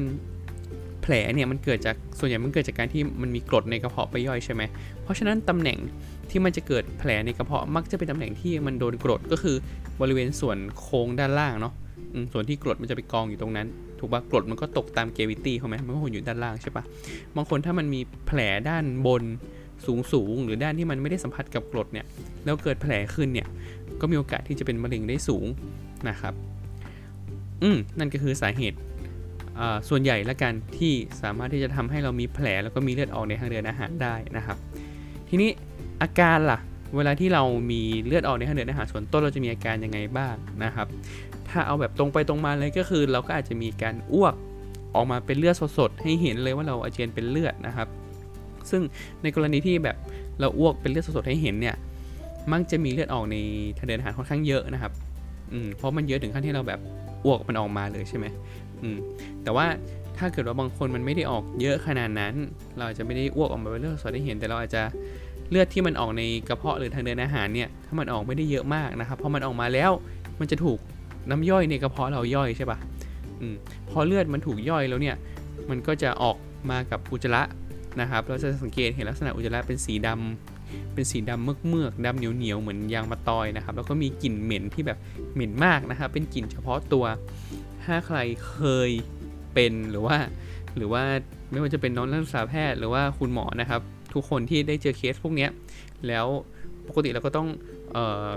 [1.03, 4.63] แผลเนี่ยมันเกิดจากส่วนใหญ่มันเกิดจากการที่มันมีกรดในกระเพาะไปย่อยใช่ไหม
[5.03, 5.79] เพราะฉะนั้นตำแหน่ง
[6.31, 9.57] ที่มันจะเกิดแผลในกระเพาะมักจะเป็นตำแหน่งที่มันโดนกรดก็คือ
[10.01, 11.75] บริเวณส่วนโค้งด้านล่างเนาะ
[12.33, 13.67] ส่วนที่กรดมันจะไปกองอยู่ตรงนั้น
[13.99, 16.85] ถูกปะกรดมันก็ตกตามเกวิตี้เขาไหมมันก็คงอยู่ด้านล่างใช่ปะ
[17.37, 19.23] บางคนถ้ามันมีแผลด้านบน
[19.87, 22.07] สูงสูงหรือด้านที่มันไม่ได้สัมผัสกับกรดเนี่ย
[22.45, 23.49] แล้วเกิดแผลขึ้นเนี่ย
[24.01, 25.47] ก็มีโอกาสที่จะเป็นมะเร็งได้สูง
[26.09, 26.35] นะครับ
[27.63, 28.79] อืมนั่นก็คือสาเหตุ
[29.59, 30.93] อ่าส่วนใหญ่ละกันที่
[31.23, 34.57] สามารถที่จะทำให้เรามีแผลแล้วก็มีเลือดออกในทางเดินอาหารได้นะครับ
[35.29, 35.51] ทีนี้
[36.03, 36.59] อาการล่ะ
[36.97, 40.87] เวลาที่เรามีเลือดออกในทางเดินอาหารส่วนต้นเราจะมีอาการยังไงบ้างนะครับ
[41.49, 44.35] ถ้าเอาแบบตรงไปตรงมาเลยก็คือ เราก็อาจจะมีการอ้วก
[44.95, 47.89] ออกมาเป็นเลือดสดๆให้เห็นเลยว่าเราอาเจียนเป็นเลือดนะครับ
[48.71, 48.83] ซึ่ง
[49.23, 49.97] ในกรณีที่แบบ
[50.41, 51.77] เราอ้วกเป็นเลือดสดๆให้เห็นเนี่ย
[52.53, 53.37] มักจะมีเลือดออกใน
[53.79, 54.93] ทางเดินอาหารค่อนข้างเยอะนะครับ
[55.53, 56.81] อืมเพราะมันเยอะถึงขั้นที่เราแบบ
[57.25, 58.27] อ้วกมันออกมาเลยใช่ไหม
[58.83, 58.97] อืม
[59.43, 59.67] แต่ว่า
[60.19, 62.35] ถ้าเกิดว่าบางคนมันไม่ได้ออกเยอะขนาดนั้น
[62.79, 64.83] เราจะไม่ได้อ้วกออกมาเป็นเลือดสดให้เห็น แต่เราอาจจะ
[65.51, 69.91] เลือดที่มันออกในกระเพาะหรือทางเดินอาหารเนี่ยถ้ามันออกไม่ได้เยอะมากนะครับพอมันออกมาแล้ว
[70.41, 70.79] มันจะถูก
[71.31, 72.79] น้ำย่อยในกระเพาะเราย่อยใช่ปะ
[73.41, 73.55] อืม
[73.91, 75.17] พอเลือดมันถูกย่อยแล้วเนี่ย
[75.71, 76.37] มันก็จะออก
[76.71, 77.43] มากับอุจจาระ
[78.01, 84.99] นะครับ เราจะสังเกตเห็นลักษณะอุจจาระเป็นสีดำเป็นสีดำเมือกเมือกๆดำเหนียวเหนียวเหมือนยางมะตอยนะครับ แล้วก็มีกลิ่นเหม็นที่แบบ
[85.35, 87.05] เหม็นมากนะครับ เป็นกลิ่นเฉพาะตัว
[87.85, 88.19] ถ้าใคร
[88.51, 88.91] เคย
[89.55, 90.17] เป็นหรือว่า
[90.77, 91.03] หรือว่า
[91.51, 93.81] ไม่ว่าจะเป็นน้องนักศึกษาแพทย์หรือว่าคุณหมอนะครับ
[94.15, 95.49] ทุกคนที่ได้เจอเคสพวกนี้
[96.09, 96.27] แล้ว
[96.89, 97.49] ปกติเราก็ต้อง
[97.97, 98.29] ออ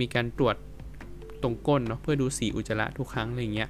[0.00, 0.56] มีการตรวจ
[1.42, 3.68] ตรงก้นเนาะเพื่อดูสีอุจจาระทุกครั้งอะไรอย่างเงี้ย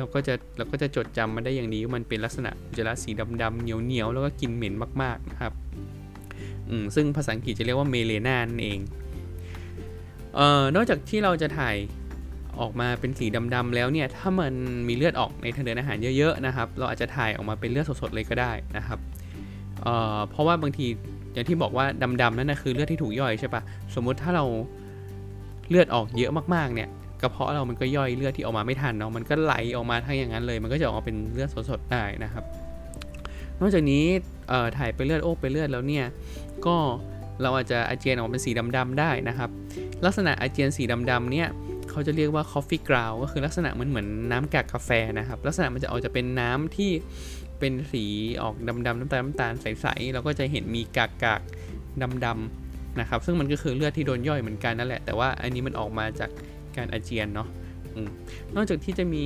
[0.00, 3.10] เราก็จะเราก็จะจดจำมันได้อย่างดีว่ามันเป็นลักษณะอุจจาระสี
[3.42, 5.52] ดำๆเหนียวๆแล้วก็กลิ่นเหม็นมากๆนะครับ
[6.68, 8.78] อืมซึ่งภาษาอังกฤษจะเรียกว่าเมเลนานั่นเอง
[10.34, 11.76] เอ่อนอกจากที่เราจะถ่าย
[12.60, 14.52] ออกมาเป็นสีดำๆแล้วเนี่ยถ้ามัน
[14.88, 18.98] มีเลือดออกในทางเดินอาหารเยอะๆนะครับ เราอาจจะถ่ายออกมาเป็นเลือดสดๆเลยก็ได้นะครับ
[19.82, 20.86] เอ่อเพราะว่าบางที
[21.32, 21.84] อย่างที่บอกว่า
[22.22, 23.62] ดำๆนั่นนะคือเลือดที่ถูกย่อยใช่ปะ
[23.94, 24.44] สมมุติถ้าเรา
[25.68, 26.88] เลือดออกเยอะมากๆเนี่ย
[27.22, 32.44] กระเพาะเรามันก็ย่อยเลือดที่ออกมาไม่ทันเนาะมันก็ไหลออกมาทั้งอย่างนั้นเลย มันก็จะออกมาเป็นเลือดสดๆได้นะครับ
[33.60, 34.04] นอกจากนี้
[34.78, 36.06] ถ่ายไปเลือดโอ้ไปเลือดแล้วเนี่ย
[36.66, 36.76] ก็
[37.42, 39.50] เราอาจจะอาเจียนออกมาเป็นสีดำๆได้นะครับ
[40.04, 41.48] ลักษณะอาเจียนสีดำๆเนี่ย
[41.90, 46.90] เขาจะเรียกว่า coffee ground ก็คือลักษณะมันเหมือนน้ำกากกาแฟนะครับ ลักษณะมันจะออกจะเป็นน้ำที่
[47.58, 48.04] เป็นสี
[48.42, 51.40] ออกดำๆน้ำตาลน้ำตาลใสๆเราก็จะเห็นมีกากกาก
[52.24, 56.30] ดำๆนะครับ ซึ่งมันก็คือเลือดที่โดนย่อยเหมือนกันนั่นแหละ แต่ว่าอันนี้มันออกมาจาก
[56.80, 57.48] การอาเจียนเนาะ
[57.94, 57.98] อ
[58.56, 59.24] นอกจากที่จะมี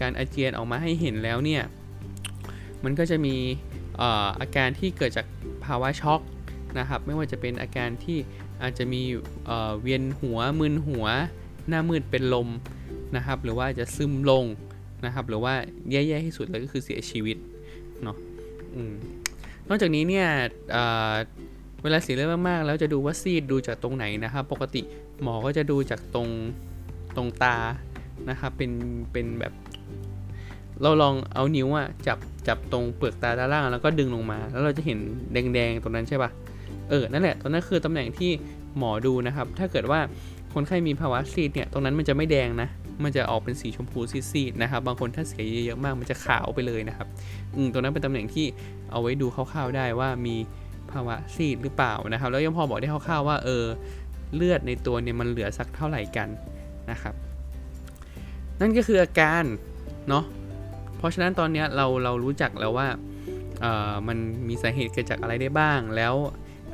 [0.00, 1.62] การอาเจียนออกมาให้เห็นแล้วเนี่ย
[2.84, 3.36] มันก็จะมี
[4.40, 5.26] อาการที่เกิดจาก
[5.64, 6.20] ภาวะช็อก
[6.78, 8.18] นะครับ ไม่ว่าจะเป็นอาการที่
[8.62, 9.02] อาจจะมี
[9.82, 11.06] เวียนหัวมึนหัว
[11.68, 12.48] หน้ามืดเป็นลม
[13.16, 14.44] นะครับ หรือว่าจะซึมลง
[15.04, 15.54] นะครับ หรือว่า
[15.90, 17.36] แย่ๆที่สุดเลยก็คือเสียชีวิต
[18.02, 18.16] เนาะ
[18.74, 18.76] อ
[19.68, 20.26] นอกจากนี้เนี่ย
[21.82, 24.82] เวลาเสียเลือดมากๆ แล้วจะดูว่าซีดดูจากตรงไหนนะครับ ปกติ
[25.22, 26.28] หมอก็จะดูจากตรง
[27.16, 27.56] ตรงตา
[28.30, 28.70] นะครับเป็น
[29.12, 29.52] เป็นแบบ
[30.82, 34.98] เราลองเอานิ้วอะจับจับตรงเปลือกตาด้านล่างแล้วก็ดึงลงมา แล้วเราจะเห็น
[35.32, 36.30] แดงๆตรงนั้นใช่ปะ
[36.90, 38.30] เออนั่นแหละตรงนั้นคือตำแหน่งที่
[38.78, 40.00] หมอดูนะครับ ถ้าเกิดว่า
[40.54, 42.68] คนไข้มีภาวะซีดเนี่ยตรงนั้นมันจะไม่แดงนะ
[43.04, 44.00] มันจะออกเป็นสีชมพู
[44.32, 47.06] ซีดๆนะครับ บางคนถ้าเสียเยอะๆมากมันจะขาวไปเลยนะครับ
[47.56, 48.46] อืมตรงนั้นเป็นตำแหน่งที่
[48.90, 50.36] เอาไว้ดูคร่าวๆได้ว่ามี
[50.90, 53.64] ภาวะซีดหรือเปล่านะครับ แล้วยังพอบอกได้คร่าวๆว่าเออ
[54.34, 56.28] เลือดในตัวเนี่ยมันเหลือสักเท่าไหร่กัน
[56.90, 57.14] นะครับ
[58.60, 59.44] นั่นก็คืออาการ
[60.08, 60.24] เนาะ
[60.96, 62.88] เพราะฉะนั้นตอนนี้เราเรารู้จักแล้วว่า
[64.08, 64.18] มัน
[64.48, 66.14] มีสาเหตุเกิดจากอะไรได้บ้าง แล้ว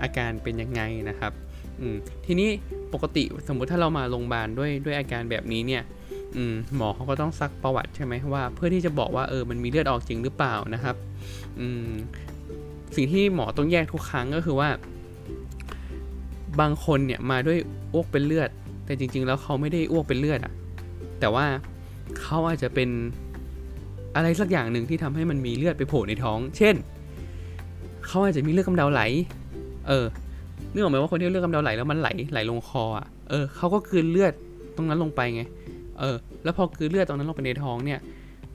[0.02, 1.32] อาการเป็นยังไงนะครับ
[2.26, 2.48] ทีนี้
[2.94, 5.82] ปกติสมมุติถ้าเรามาโรงพยาบาลด้วยด้วยอาการแบบนี้เนี่ย
[6.50, 10.96] มหมอเขาก็ต้องซักประวัติใช่ไหมว่า เพื่อที่จะบอกว่าเออมันมีเลือดออกจริงหรือเปล่านะครับ
[12.96, 14.68] สิ่งที่หมอต้องแยกทุกครั้งก็คือว่า
[16.60, 17.58] บางคนเนี่ยมาด้วย
[17.92, 18.50] อ้วกเป็นเลือด
[18.88, 20.52] แต่จริง ๆ แล้วเขาไม่ได้อ้วกเป็นเลือดอะ
[21.20, 21.46] แต่ว่า
[22.20, 22.88] เขาอาจจะเป็น
[24.16, 26.74] อะไรสักอย่างหนึ่งที่ทำให้มันมีเลือดไปโผล่ในท้อง เช่น
[28.06, 29.02] เขาอาจจะมีเลือดกำเดาไหล
[29.88, 30.06] เออ
[30.72, 34.32] นึกออกไหมว่าคนที่เลือดกำเดาไหลแล้วมันไหลไหลลงคออะ เออเขาก็กลืนเลือด
[34.76, 35.42] ตรงนั้นลงไปไง
[36.00, 38.00] เออ แล้วพอกลืนเลือดตรงนั้นลงไปในท้องเนี่ย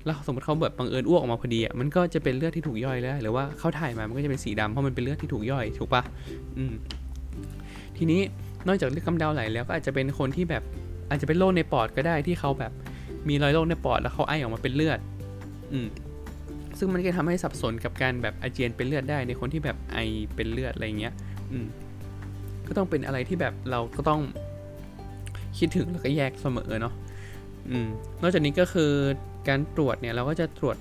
[0.05, 6.01] แล้วสมมติเขาแบบบังเอิญอ้วกออกมาพอดีอะ มันก็จะเป็นเลือดที่ถูกย่อยแล้ว หรือว่าเขาถ่ายมา มันก็จะเป็นสีดำเพราะมันเป็นเลือดที่ถูกย่อย ถูกปะ
[6.57, 6.73] อืม
[7.97, 8.21] ทีนี้
[8.67, 10.63] นอกจากเลือดกำเดาไหลแล้วก็อาจจะเป็นคนที่แบบ
[11.09, 12.71] อาจจะเป็นโรคในปอดก็ได้ที่เขาแบบ
[13.29, 14.99] มีรอยโรคในปอดแล้วเขาไอออกมาเป็นเลือด
[15.73, 15.87] อืม
[16.77, 19.97] ซึ่งมันก็ทำให้สับสนกับการแบบอาเจียนเป็นเลือดได้ในคนที่แบบไอ
[20.35, 21.13] เป็นเลือดอะไรเงี้ย
[21.51, 21.65] อืม
[22.67, 24.21] ก็ต้องเป็นอะไรที่แบบเราก็ต้อง
[25.57, 26.93] คิดถึงแล้วก็แยกเสมอเนาะ
[27.69, 27.87] อืม
[28.21, 28.91] นอกจากนี้ก็คือ
[29.47, 30.77] การตรวจเนี่ยเราก็จะตรวจ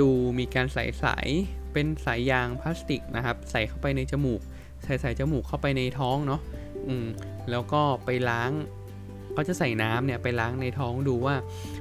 [0.00, 1.28] ดูมีการใส่สาย
[1.72, 4.40] เป็นสายยางพลาสติกนะครับ ใส่เข้าไปในจมูก
[4.84, 6.40] ใส่ใส่จมูกเข้าไปในท้องเนาะ
[6.88, 7.06] อืม
[7.50, 8.50] แล้วก็ไปล้าง
[9.34, 11.34] เขาจะใส่น้ำเนี่ยไปล้างในท้องดูว่า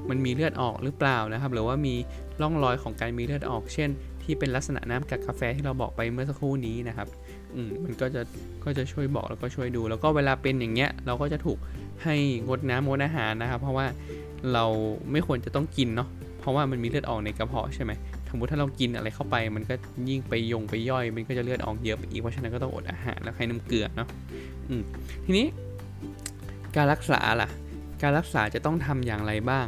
[0.10, 1.96] มันมีเลือดออกหรือเปล่านะครับ หรือว่ามี
[2.42, 3.90] ร่องรอยของการมีเลือดออก เช่น
[4.24, 7.08] ที่เป็นลักษณะน้ำกับกาแฟที่เราบอกไปเมื่อสักครู่นี้นะครับ
[7.56, 8.22] อืมมันก็จะ
[8.64, 11.58] ก็จะช่วยบอกแล้วก็ช่วยดู แล้วก็เวลาเป็นอย่างเงี้ยเราก็จะถูก
[12.04, 12.16] ให้
[12.48, 13.86] งดน้ำงดอาหารนะครับ เพราะว่า
[14.54, 14.66] เรา
[15.12, 16.08] ไม่ควรจะต้องกินเนาะ
[16.40, 17.92] เพราะว่ามันมีเลือดออกในกระเพาะใช่ไหม
[18.30, 19.76] สมมติถ้าเรากินอะไรเข้าไป มันก็
[20.10, 24.08] ยิ่งไปยงไปย่อย มันก็จะเลือดออกเยอะไปอีก เพราะฉะนั้นก็ต้องอดอาหารแล้วให้น้ำเกลือเนาะ
[25.26, 25.48] ทีนี้
[26.76, 27.50] การรักษาล่ะ
[28.02, 29.68] การรักษาจะต้องทำอย่างไรบ้าง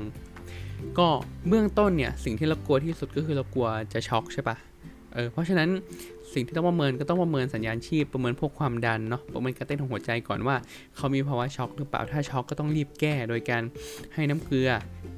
[1.00, 1.08] ก็
[1.48, 4.56] เบื้องต้นเนี่ยสิ่งที่เรากลัวที่สุดก็คือเรากลัวจะช็อกใช่ปะ
[5.14, 5.70] เออเพราะฉะนั้น
[6.34, 10.56] สิ่งที่ต้องประเมินก็ต้องประเมินสัญญาณชีพประเมินพวกความดันเนาะประเมินการเต้นของหัวใจก่อนว่า
[10.96, 13.64] เขามีภาวะช็อกหรือเปล่าถ้าช็อกก็ต้องรีบแก้ โดยการ
[14.14, 14.70] ให้น้ำเกลือ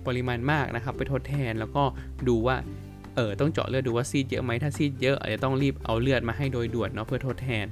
[0.08, 1.84] ปริมาณมากนะครับ ไปทดแทนแล้วก็
[2.28, 2.56] ดูว่า
[3.15, 7.65] เออต้องเจาะเลือดดูว่าซีดเยอะไหมถ้าซีดเยอะอาจจะต้องรีบเอาเลือดมาให้โดยด่วนเนาะเพื่อทดแทน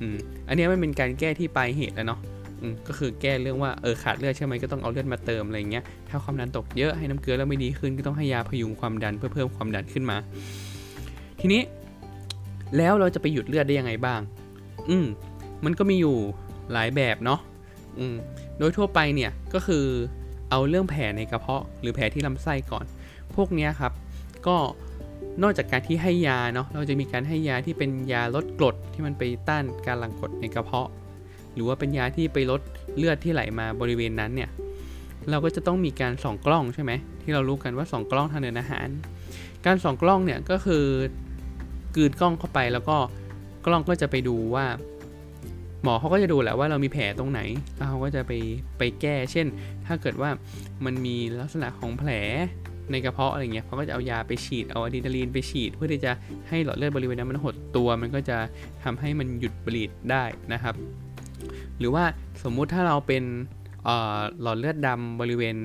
[0.00, 0.16] อืม
[0.48, 2.20] อันนี้มันเป็นการแก้ที่ปลายเหตุแล้วเนาะ
[2.62, 10.16] อืมก็คือแก้เรื่องว่าเออขาดเลือดใช่ไหมก็ต้องเอาเลือดมาเติมอะไรเงี้ยถ้าความดันตกเยอะให้น้ำเกลือแล้วไม่ดีขึ้นก็ต้องให้ยาพยุงความดันเพื่อเพิ่มความดันขึ้นมา
[11.40, 11.62] ทีนี้
[12.76, 14.20] แล้วเราจะไปหยุดเลือดได้ยังไงบ้าง
[14.90, 15.06] อืม
[15.64, 16.16] มันก็มีอยู่
[16.72, 17.40] หลายแบบเนาะ
[17.98, 18.14] อืม
[18.58, 19.84] โดยทั่วไปเนี่ยก็คือ
[20.50, 22.84] เอาเรื่องแผลในกระเพาะ หรือแผลที่ลำไส้ก่อน
[23.36, 23.92] พวกนี้ครับ
[24.46, 24.56] ก็
[25.42, 30.88] นอกจากการที่ให้ยาเนาะเราจะมีการให้ยาที่เป็นยาลดกรดที่มันไปต้านการหลั่งกรดในกระเพาะ
[31.54, 32.60] หรือว่าเป็นยาที่ไปลด
[32.96, 34.50] เลือดที่ไหลมาบริเวณนั้นเนี่ย
[35.30, 38.88] เราก็จะต้องมีการส่องกล้องใช่ไหมที่เรารู้กันว่าส่องกล้องทางเดินอาหาร
[39.66, 40.84] การส่องกล้องเนี่ยก็คือ
[41.96, 42.96] กืนกล้องเข้าไปแล้วก็
[43.66, 44.66] กล้องก็จะไปดูว่า
[45.82, 47.40] หมอเขาก็จะดูแหละว่าเรามีแผลตรงไหน
[47.76, 48.32] แล้วเขาก็จะไป
[48.78, 49.46] ไปแก้ เช่น
[49.86, 50.30] ถ้าเกิดว่า
[50.84, 52.10] มันมีลักษณะของแผล
[52.92, 56.12] ในกระเพาะอะไรเงี้ยเขาก็จะเอายาไปฉีดเอาอะดรีนาลีนไปฉีด เพื่อที่จะ
[56.48, 58.36] ให้หลอดเลือดบริเวณนั้นมันหดตัวมันก็จะ
[58.84, 60.74] ทำให้มันหยุดบลีดได้นะครับ
[61.78, 62.04] หรือว่า
[62.42, 63.22] สมมุติถ้าเราเป็น
[64.42, 65.56] หลอดเลือดดำบริเวณ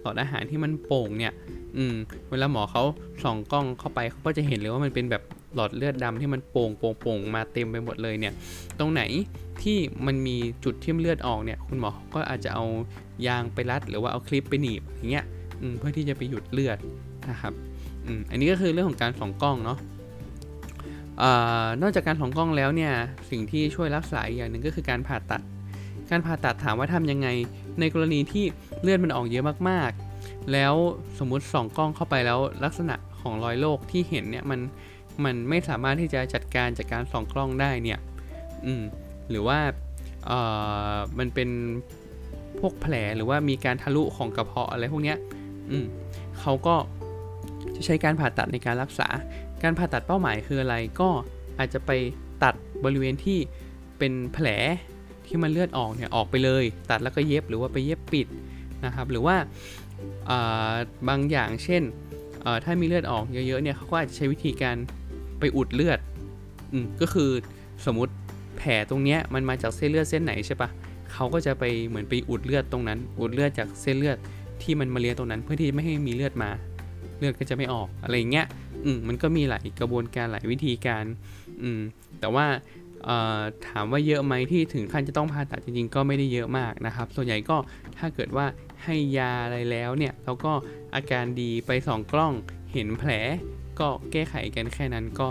[0.00, 1.32] หลอดอาหารที่มันโป่งเนี่ย
[1.76, 1.94] อืม
[2.30, 2.82] เวลาหมอเขา
[3.22, 5.22] ส่องกล้องเข้าไปเขาก็จะเห็นเลยว่ามันเป็นแบบ
[5.54, 8.32] หลอดเลือดดำที่มันโป่งโป่งโป่งมาเต็มไปหมดเลยเนี่ย
[8.78, 9.02] ตรงไหน
[9.62, 12.64] ที่มันมีจุดที่เลือดออกเนี่ย คุณหมอก็อาจจะเอา
[13.26, 15.24] ยางไปรัด หรือว่าเอาคลิปไปหนีบอย่างเงี้ย
[15.78, 16.78] เพื่อที่จะไปหยุดเลือด
[17.30, 17.52] นะครับ
[18.30, 19.78] อันนี้ก็คือเรื่องของการส่องกล้องเนาะ
[21.82, 22.92] นอกจากการส่องกล้องแล้วเนี่ย
[23.30, 25.42] สิ่งที่ช่วยรักษาอีกอย่างหนึ่งก็คือการผ่าตัด
[26.10, 27.28] การผ่าตัดถามว่าทำยังไง
[27.80, 28.44] ในกรณีที่
[28.82, 30.74] เลือดมันออกเยอะมากๆ แล้ว
[31.18, 34.60] สมมุติส่องกล้องเข้าไปแล้วลักษณะของรอยโรคที่เห็นเนี่ยมัน
[35.24, 37.98] มันไม่สามารถที่จะจัดการจากการส่องกล้องได้เนี่ย
[38.64, 38.82] อืม
[39.30, 39.58] หรือว่า
[40.26, 40.38] เอ่
[40.94, 41.48] อมันเป็น
[42.60, 45.18] พวกแผลหรือว่ามีการทะลุของกระเพาะอะไรพวกเนี้ย
[45.70, 45.86] อืม
[46.40, 46.76] เขาก็
[47.74, 49.08] จะใช้การผ่าตัดในการรักษา
[49.62, 51.08] การผ่าตัดเป้าหมายคืออะไร ก็
[51.58, 51.90] อาจจะไป
[52.42, 53.38] ตัดบริเวณที่
[53.98, 54.46] เป็นแผล
[55.26, 58.26] ที่มันเลือดออกเนี่ยออกไปเลย ตัดแล้วก็เย็บหรือว่าไปเย็บปิด
[58.84, 59.36] นะครับ หรือว่า
[61.08, 61.82] บางอย่างเช่น
[62.64, 64.76] ถ้ามีเลือดออกเยอะๆเนี่ยเขาก็อาจจะใช้วิธีการ
[65.40, 65.98] ไปอุดเลือด
[66.72, 67.30] อืมก็คือ
[67.86, 68.12] สมมติ
[68.56, 70.70] แผลตรงเนี้ยมันมาจากเส้นเลือดเส้นไหนใช่ปะ
[71.12, 74.18] เขาก็จะไปเหมือนไปอุดเลือดตรงนั้น อุดเลือดจากเส้นเลือด
[74.62, 76.50] ที่มันมาเลี้ยตรงนั้นเพื่อที่ไม่ให้มีเลือดมา
[77.18, 78.46] เลือดก็จะไม่ออกอะไรเงี้ย
[78.84, 81.04] อืมมันก็มีหลายกระบวนการหลายวิธีการ
[81.62, 81.80] อืม
[82.20, 82.46] แต่ว่า
[83.68, 87.56] ถามว่าเยอะไหมที่ถึงขั้นจะต้องผ่าตัดจริงๆ ก็ไม่ได้เยอะมากนะครับ ส่วนใหญ่ก็
[87.98, 88.46] ถ้าเกิดว่า
[88.84, 90.52] ให้ยาอะไรแล้วเนี่ยแล้วก็
[90.94, 92.32] อาการดีไปส่องกล้อง
[92.72, 93.10] เห็นแผล
[93.80, 95.28] ก็แก้ไขกันแค่นั้นก็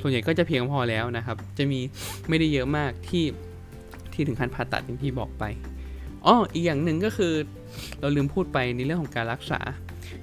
[0.00, 1.80] ส่วนใหญ่ก็จะเพียงพอแล้วนะครับ จะมี
[2.28, 3.24] ไม่ได้เยอะมากที่
[4.12, 5.44] ที่ถึงขั้นผ่าตัดอย่างที่บอกไป
[6.26, 7.34] อ๋ออีกอย่างหนึ่งก็คือ
[8.00, 9.60] เราลืมพูดไปในเรื่องของการรักษา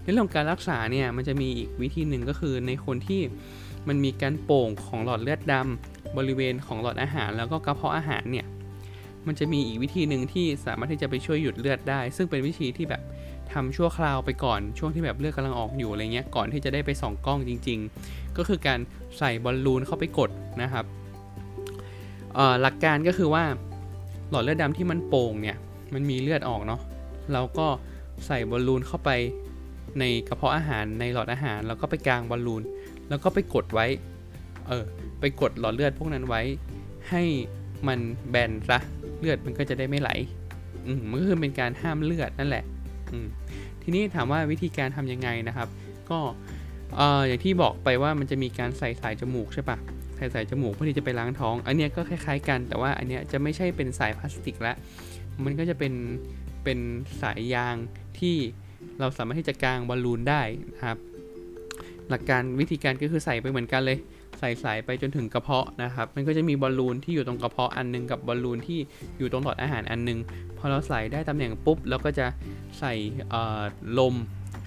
[0.03, 3.21] ในเรื่องของการรักษาเนี่ยมันจะมีอีกวิธีหนึ่งก็คือในคนที่
[3.87, 8.45] มันมีการโป่งของหลอดเลือดดำบริเวณของหลอดอาหาร แล้วก็กระเพาะอาหารเนี่ย
[9.27, 13.01] มันจะมีอีกวิธีหนึ่งที่สามารถที่จะไปช่วยหยุดเลือดได้ ซึ่งเป็นวิธีที่แบบ
[13.53, 18.79] ทำชั่วคราวไปก่อนช่วงที่แบบเลือดกำลังออกอยู่อะไรเงี้ยก่อนที่จะได้ไปส่องกล้องจริง ๆ ก็คือการ
[19.17, 20.29] ใส่บอลลูนเข้าไปกด
[20.61, 20.85] นะครับ
[22.61, 23.43] หลักการก็คือว่า
[24.29, 25.57] หลอดเลือดดาที่มันโป่งเนี่ย
[25.93, 26.81] มันมีเลือดออกเนาะ
[27.33, 27.67] เราก็
[28.25, 29.09] ใส่บอลลูนเข้าไป
[29.99, 32.63] ในกระเพาะอาหารในหลอดอาหาร แล้วก็ไปกางบอลลูน
[33.09, 33.87] แล้วก็ไปกดไว้
[34.67, 34.83] เออ
[35.19, 36.41] ไปกดหลอดเลือดพวกนั้นไว้
[37.09, 37.23] ให้
[37.87, 38.79] มันแบนซะ
[39.19, 40.09] เลือดมันก็จะได้ไม่ไหล
[40.85, 42.63] อืมมันก็คือเป็นการห้ามเลือดนั่นแหละ
[43.81, 45.67] ทีนี้ถามว่าวิธีการทํำยังไงนะครับ
[46.09, 46.19] ก็
[47.27, 49.77] อย่างที่บอกไปว่ามันจะมีการใส่สายจมูกใช่ปะ
[50.17, 54.73] ใส่สายจมูกเพื่อที่จะไปล้างท้อง อันนี้ก็คล้ายๆกัน แต่ว่าอันนี้จะไม่ใช่เป็นสายพลาสติกละ
[55.45, 55.93] มันก็จะเป็น
[56.67, 56.85] เป็น
[57.21, 57.75] สายยาง
[58.19, 58.37] ที่
[58.99, 60.41] เราสามารถที่จะกางบอลลูนได้
[60.73, 60.97] นะครับ
[62.09, 63.97] หลักการวิธีการก็คือใส่ไปเหมือนกันเลย
[64.39, 68.79] ใส่สายไปจนถึงกระเพาะนะครับ มันก็จะมีบอลลูนที่อยู่ตรงกระเพาะอันนึงกับบอลลูนที่
[69.17, 70.19] อยู่ตรงหลอดอาหารอันนึง
[70.57, 72.25] พอเราใส่ได้ตำแหน่งปุ๊บเราก็จะ
[72.79, 72.93] ใส่
[73.99, 74.15] ลม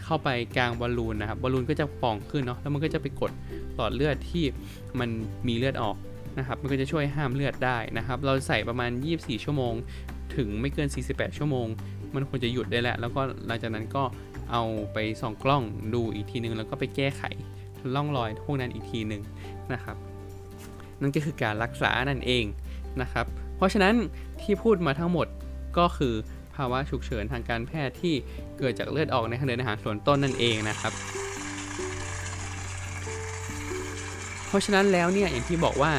[0.04, 3.32] เข้าไปกลางบอลลูนนะครับบอลลูนก็จะป่องขึ้นเนาะแล้วมันก็จะไปกด
[3.74, 4.44] หลอดเลือดที่
[4.98, 5.08] มัน
[5.48, 5.96] มีเลือดออก
[6.38, 9.74] นะครับมันก็จะช่วยห้ามเลือดได้นะครับ เราใส่ประมาณ 24 ชั่วโมง
[10.36, 11.66] ถึงไม่เกิน 48 ชั่วโมง
[12.14, 14.04] มันควรจะหยุดได้แล้ว แล้วก็หลังจากนั้นก็
[14.52, 14.62] เอา
[14.92, 15.62] ไปส่องกล้อง
[15.94, 17.22] ดูอีกทีนึง แล้วก็ไปแก้ไข
[17.94, 19.22] ร่องรอยพวกนั้นอีกทีหนึ่ง
[19.72, 19.96] นะครับ
[21.00, 22.44] นั่นก็คือการรักษานั่นเอง
[23.02, 23.94] นะครับ เพราะฉะนั้น
[24.42, 25.26] ที่พูดมาทั้งหมด
[25.78, 26.14] ก็คือ
[26.54, 28.14] ภาวะฉุกเฉินทางการแพทย์ที่
[28.58, 30.92] เกิดจากเลือดออกในทางเดินอาหารส่วนต้นนั่นเองนะครับ
[34.50, 35.92] เพราะฉะนั้นแล้วเนี่ยอย่างที่บอกว่า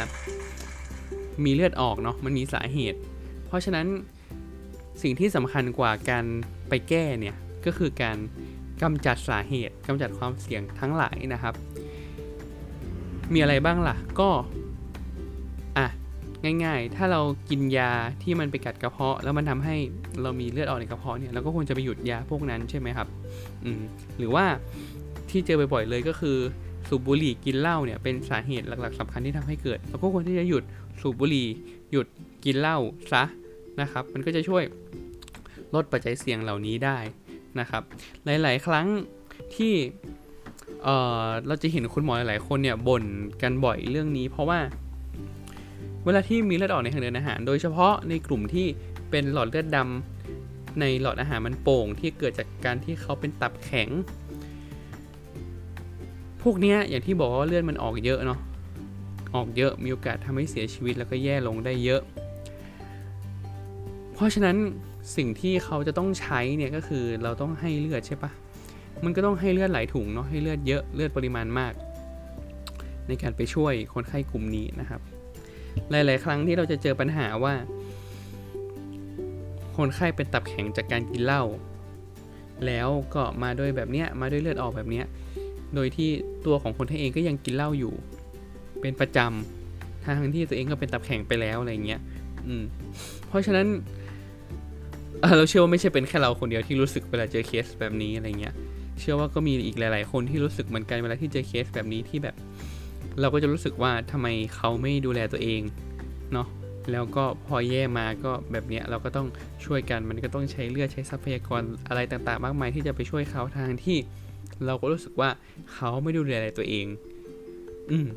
[1.45, 2.99] มีเลือดออกเนาะมันมีสาเหตุ
[3.47, 3.87] เพราะฉะนั้น
[5.01, 6.25] สิ่งที่สำคัญกว่าการ
[6.69, 7.35] ไปแก้เนี่ย
[7.65, 8.17] ก็คือการ
[8.81, 11.53] กำจัดสาเหตุกำจัดความเสี่ยงทั้งหลายนะครับ
[13.33, 14.29] มีอะไรบ้างล่ะก็
[15.77, 15.87] อะ
[16.63, 17.91] ง่าย ๆ ถ้าเรากินยา
[18.23, 19.75] ที่มันไปกัดกระเพาะ แล้วมันทำให้
[20.21, 23.07] เรามีเลือดออกในกระเพาะเนี่ยเราก็ควรจะไปหยุดยาพวกนั้นใช่ไหมครับ
[23.63, 23.81] อืม
[24.17, 24.45] หรือว่า
[25.29, 26.37] ที่เจอบ่อยๆเลยก็คือ
[26.93, 30.63] สูบบุหรี่กินเหล้าเนี่ยเป็นสาเหตุหลักๆสำคัญที่ทำให้เกิดเราก็ควรที่จะหยุด
[31.01, 31.47] สูบบุหรี่
[31.91, 32.07] หยุด
[32.45, 32.77] กินเหล้า
[33.11, 33.23] ซะ
[33.81, 34.63] นะครับ มันก็จะช่วย
[35.75, 36.97] ลดปัจจัยเสี่ยงเหล่านี้ได้
[37.59, 37.81] นะครับ
[38.25, 38.87] หลาย ๆ ครั้ง
[39.55, 39.73] ที่
[40.83, 43.03] เเราจะเห็นคุณหมอหลายๆคนเนี่ยบ่น
[43.41, 44.59] กันบ่อยเรื่องนี้ เพราะว่า
[46.05, 48.67] เวลาที่มีเลือดออกในทางเดินอาหาร โดยเฉพาะในกลุ่มที่
[49.09, 53.89] เป็นหลอดเลือดดำในหลอดอาหารมันโป่งที่เกิดจากการที่เขาเป็นตับแข็ง
[56.43, 58.39] พวกนี้อย่างที่บอกว่าเลือดมันออกเยอะเนาะ
[59.35, 62.01] ออกเยอะมีโอกาสทำให้เสียชีวิตแล้วก็แย่ลงได้เยอะ
[64.13, 64.57] เพราะฉะนั้น
[65.15, 68.31] สิ่งที่เขาจะต้องใช้เนี่ยก็คือเราต้องให้เลือดใช่ปะ
[69.03, 71.73] มันก็ต้องให้เลือดหลายถุงเนาะให้เลือดเยอะเลือดปริมาณมาก
[73.07, 75.01] ในการไปช่วยคนไข้กลุ่มนี้นะครับ
[75.91, 77.53] หลาย ๆ ครั้งที่เราจะเจอปัญหาว่า
[79.77, 81.43] คนไข้เป็นตับแข็งจากการกินเหล้า
[82.65, 85.05] แล้วก็มาด้วยแบบเนี้ยมาด้วยเลือดออกแบบเนี้ย
[85.75, 86.09] โดยที่
[86.45, 87.93] ตัวของคนไข้เองก็ยังกินเหล้าอยู่
[88.81, 92.01] เป็นประจำทั้งที่ตัวเองก็เป็นตับแข็งไปแล้วอะไรเงี้ย
[92.47, 92.63] อืม
[93.27, 93.67] เพราะฉะนั้น
[95.37, 98.53] เราเชื่อว่าไม่ใช่เป็นแค่เราคนเดียวที่รู้สึกเวลาเจอเคสแบบนี้อะไรเงี้ย
[98.99, 102.35] เชื่อว่าก็มีอีกหลาย ๆ คนที่รู้สึกเหมือนกันเวลาที่เจอเคสแบบนี้ที่แบบ
[103.21, 105.61] เราก็จะรู้สึกว่าทำไมเขาไม่ดูแลตัวเอง
[106.33, 106.47] เนาะ
[106.91, 109.27] แล้วก็พอแย่มาก็แบบเนี้ยเราก็ต้อง
[109.65, 113.97] ช่วยกันมันก็ต้องใช้เลือดใช้ทรัพยากรอะไรต่างๆ มากมายที่จะไปช่วยเขาทางที่
[114.65, 115.29] เราก็รู้สึกว่า
[115.73, 116.85] เขาไม่ดูแลตัวเอง
[117.91, 118.07] อืม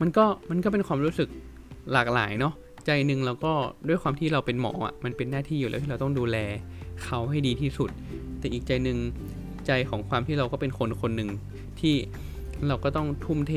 [0.00, 1.28] มันก็มันก็เป็นความรู้สึก
[1.92, 2.54] หลากหลายเนาะ
[2.86, 3.52] ใจหนึ่งเราก็
[3.88, 6.36] ด้วยความที่เราเป็นหมออะมันเป็นหน้าที่อยู่แล้วที่เราต้องดูแล
[7.04, 7.90] เขาให้ดีที่สุด
[8.38, 8.98] แต่อีกใจหนึ่ง
[9.66, 11.30] ใจของความที่เราก็เป็นคนคนหนึ่ง
[11.80, 11.94] ที่
[12.68, 13.54] เราก็ต้องทุ่มเท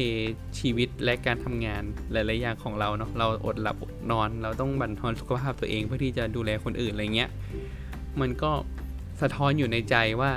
[0.59, 7.29] ชีวิตและการทำงานหลายๆอย่างของเราเนาะเราอดหลับอดนอน เราต้องบั่นทอนสุขภาพตัวเองเพื่อที่จะดูแลคนอื่นอะไรเงี้ย
[8.21, 8.51] มันก็
[9.21, 10.31] สะท้อนอยู่ในใจว่า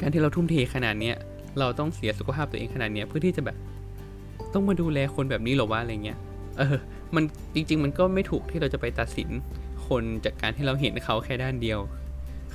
[0.00, 1.16] การที่เราทุ่มเทขนาดเนี้ย
[1.58, 3.56] เราต้องเสียสุขภาพตัวเองขนาดเนี้ยเพื่อที่จะแบบ
[4.54, 6.18] ต้องมาดูแลคนแบบนี้หรอวะอะไรเงี้ย
[6.58, 6.76] เออ
[7.14, 9.28] มันจริง ๆ มันก็ไม่ถูกที่เราจะไปตัดสิน
[9.88, 11.78] คนจากการที่เราเห็นเขาแค่ด้านเดียว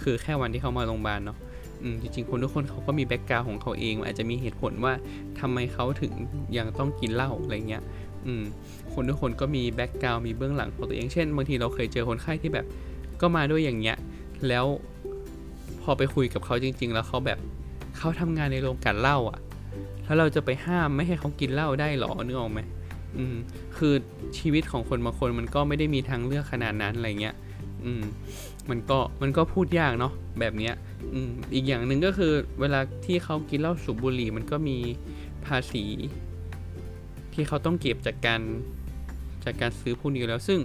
[0.02, 1.38] คือแค่วันที่เขามาโรงพยาบาลเนาะ
[1.84, 4.94] อืมจริงๆ คนทุกคนเขาก็มี background ของเขาเองอาจจะมีเหตุผลว่า
[5.40, 6.14] ทำไมเขาถึง
[6.58, 7.84] ยังต้องกินเหล้าอะไรเงี้ย
[8.26, 8.44] อืม
[8.94, 12.66] คนทุกคนก็มี background มีเบื้องหลังของตัวเอง เช่นบางทีเราเคยเจอคนไข้ที่แบบ
[13.22, 13.98] ก็มาด้วยอย่างเงี้ย
[14.48, 14.66] แล้ว
[15.84, 17.40] พอไปคุยกับเขาจริง ๆ แล้วเขาแบบ
[17.98, 19.40] เขาทำงานในโรงกันเหล้าอะ
[20.06, 22.62] แล้วเราจะไปห้ามไม่ให้เขากินเหล้าได้หรอนึกออกไหม
[23.18, 23.36] อืม
[23.78, 23.94] คือ
[24.38, 27.36] ชีวิตของคนบางคนมันก็ไม่ได้มีทางเลือกขนาดนั้นอะไรเงี้ย
[27.86, 28.04] อืม
[28.70, 30.76] มันก็มันก็พูดยากเนาะแบบเนี้ย
[31.14, 34.78] อืม อีกอย่างหนึ่งก็คือเวลาที่เขากินเหล้าสูบบุหรี่มันก็มี
[35.46, 35.86] ภาษี
[37.34, 38.42] ที่เขาต้องเก็บจากการ
[39.46, 40.60] จากการซื้อพวกนี้แล้ว ซึ่ง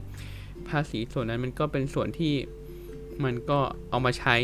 [0.68, 2.32] ภาษีส่วนนั้นมันก็เป็นส่วนที่
[3.24, 3.58] มันก็
[3.90, 4.36] เอามาใช้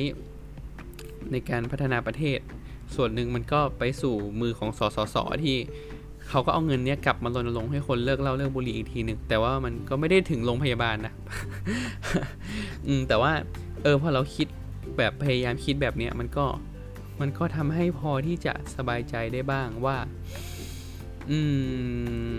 [1.32, 2.38] ในการพัฒนาประเทศ
[2.94, 5.56] ส่วนหนึ่งมันก็ไปสู่มือของสสสที่
[6.28, 11.12] เขาก็เอาเงินเนี้ยกลับมารณรงค์ให้คนเลิกเล่าเลิกบุหรี่อีกทีหนึ่งแต่ว่ามันก็ไม่ได้ถึงโรงพยาบาลนะ
[12.86, 13.32] อืมแต่ว่า
[13.82, 14.48] เออพอเราคิด
[14.98, 16.46] แบบพยายามคิดแบบเนี้ยมันก็
[17.20, 19.96] มันก็ทำให้พอที่จะสบายใจได้บ้างว่า
[21.30, 21.38] อื
[22.36, 22.38] ม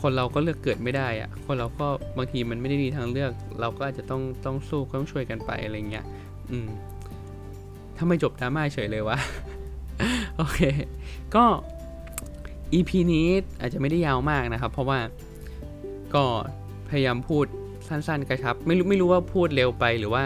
[0.00, 3.30] คนเราก็เลือกเกิดไม่ได้อะคนเราก็บางทีมันไม่ได้มีทางเลือก
[3.60, 6.04] เราก็อาจจะต้องต้องสู้ก็ต้องช่วยกันไปอะไรเงี้ย
[6.50, 6.68] อืม
[7.96, 9.18] ถ้าไม่จบดราม่าเฉยเลยวะ
[10.36, 10.60] โอเค
[11.34, 11.44] ก็
[12.74, 13.26] EP นี้
[13.60, 14.98] อาจจะไม่ได้ยาวมากนะครับ เพราะว่า
[16.14, 16.24] ก็
[16.88, 17.44] พยายามพูด
[17.88, 20.22] สั้นๆกระชับ ไม่รู้ไม่รู้ว่าพูดเร็วไปหรือว่า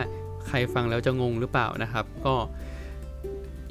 [0.48, 2.34] ใครฟังแล้วจะงงหรือเปล่านะครับ ก็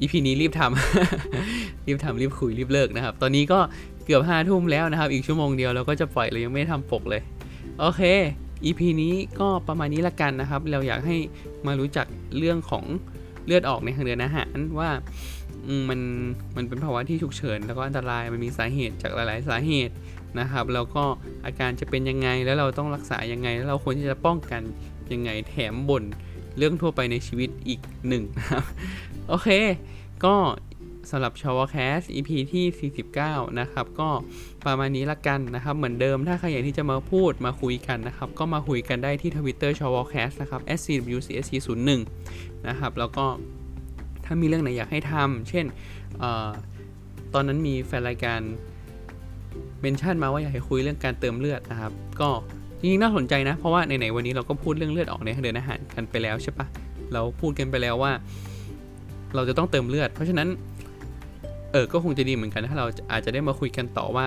[0.00, 3.58] EP นี้รีบทำรีบทำรีบคุยรีบเลิกนะครับ ตอนนี้ก็
[4.04, 7.22] เกือบห้าทุ่มแล้วนะครับ อีกชั่วโมงเดียวเราก็จะปล่อยเรายังไม่ทำปกเลย
[7.80, 8.02] โอเค
[8.64, 11.16] EP นี้ก็ประมาณนี้ละกันนะครับ เราอยากให้
[11.66, 12.06] มารู้จัก
[12.38, 12.84] เรื่องของ
[13.46, 14.90] เลือดออกในทางเดินอาหารว่า
[15.88, 16.00] มัน
[16.56, 19.94] มันเป็นภาวะที่ฉุกเฉิน แล้วก็อันตรายมันมีสาเหตุจากหลาย ๆ สาเหตุ
[20.40, 21.04] นะครับแล้วก็
[21.46, 24.62] อาการจะเป็นยังไงแล้วเราต้องรักษายังไง แล้วเราควรที่จะป้องกัน
[25.12, 26.04] ยังไงแถมบ่น
[26.58, 28.64] เรื่องทั่วไปในชีวิตอีกหนึ่งนะครับ
[29.28, 29.48] โอเค
[30.24, 30.34] ก็
[31.10, 34.08] สำหรับชอวอแคสต์ EP ที่ 49 นะครับ ก็
[34.66, 42.00] ประมาณนี้ละกันนะครับ เหมือนเดิมถ้าใครอยากที่จะมาพูดมาคุยกันนะครับ ก็มาคุยกันได้ที่ทวิตเตอร์ชอวอแคสต์นะครับ scwcsc01
[42.68, 43.26] นะครับแล้วก็
[44.24, 45.64] ถ้ามีเรื่องไหนอยากให้ทำเช่น
[46.22, 46.50] อ๋อ
[47.34, 48.40] ตอนนั้นมีแฟนรายการ
[49.80, 52.30] mention มาว่าอยากให้คุยเรื่องการเติมเลือดนะครับ ก็
[52.78, 56.66] จริงๆน่าสนใจนะ เพราะว่าไหนๆวันนี้เราก็พูดเรื่องเลือดออกในทางเดินอาหารกันไปแล้วใช่ปะ
[57.12, 58.12] เราพูดกันไปแล้วว่า
[59.34, 60.48] เราจะต้องเติมเลือด เพราะฉะนั้น
[61.72, 64.26] เออก็คงจะดีเหมือนกันถ้าเราอาจจะได้มาคุยกันต่อว่า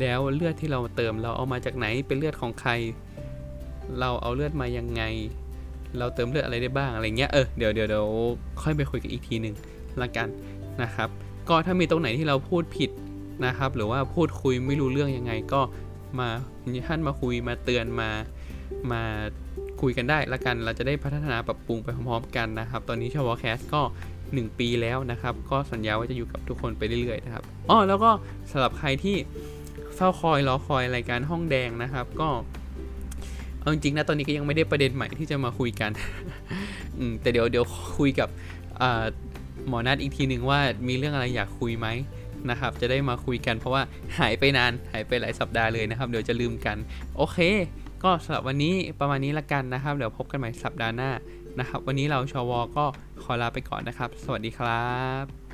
[0.00, 2.70] แล้วเลือดที่เราเติมเราเอามาจากไหนเป็นเลือดของใคร
[4.00, 5.02] เราเอาเลือดมายังไง
[5.98, 8.06] เราเติมเลือดอะไรได้บ้างอะไรเงี้ยเออเดี๋ยวเดี๋ยวเดี๋ยว
[8.62, 9.54] ค่อยไปคุยกันอีกทีหนึ่ง
[10.02, 10.28] ละกัน
[10.82, 11.08] นะครับ
[11.48, 12.90] ก็ถ้ามีตรงไหนที่เราพูดผิด
[13.46, 15.60] นะครับ หรือว่าพูดคุยไม่รู้เรื่องยังไง ก็
[16.18, 16.28] มา
[16.86, 18.10] ท่านมาคุยมาเตือนมา
[18.92, 19.02] มา
[19.80, 23.82] คุยกันได้ละกัน เราจะได้พัฒนาปรับปรุงไปพร้อมๆกันนะครับ ตอนนี้ชาวแคสก็
[24.34, 28.10] 1 ปีแล้วนะครับ ก็สัญญาว่าจะอยู่กับทุกคนไปเรื่อยๆนะครับอ๋อแล้วก็
[28.50, 29.16] สำหรับใครที่
[29.94, 32.28] เฝ้าคอยรอคอยรายการห้องแดงนะครับ ก็
[33.60, 35.90] เอาจริงๆนะตอนนี้ก็ยังไม่ได้ประเด็นใหม่ที่จะมาคุยกัน
[37.20, 37.64] แต่เดี๋ยวเดี๋ยว
[37.98, 38.28] คุยกับ
[39.68, 41.88] หมอนัดอีกทีหนึ่งว่ามีเรื่องอะไรอยากคุยไหม
[42.50, 43.82] นะครับ จะได้มาคุยกันเพราะว่า
[44.18, 46.76] หายไปนานหายไปหลายสัปดาห์เลยนะครับ เดี๋ยวจะลืมกัน
[47.16, 47.38] โอเค
[48.04, 51.10] ก็สำหรับวันนี้ประมาณนี้ละกันนะครับ เดี๋ยวพบกันใหม่สัปดาห์หน้า
[51.60, 52.84] นะครับ วันนี้เราชวก็
[53.22, 54.86] ขอลาไปก่อนนะครับ สวัสดีครั
[55.24, 55.45] บ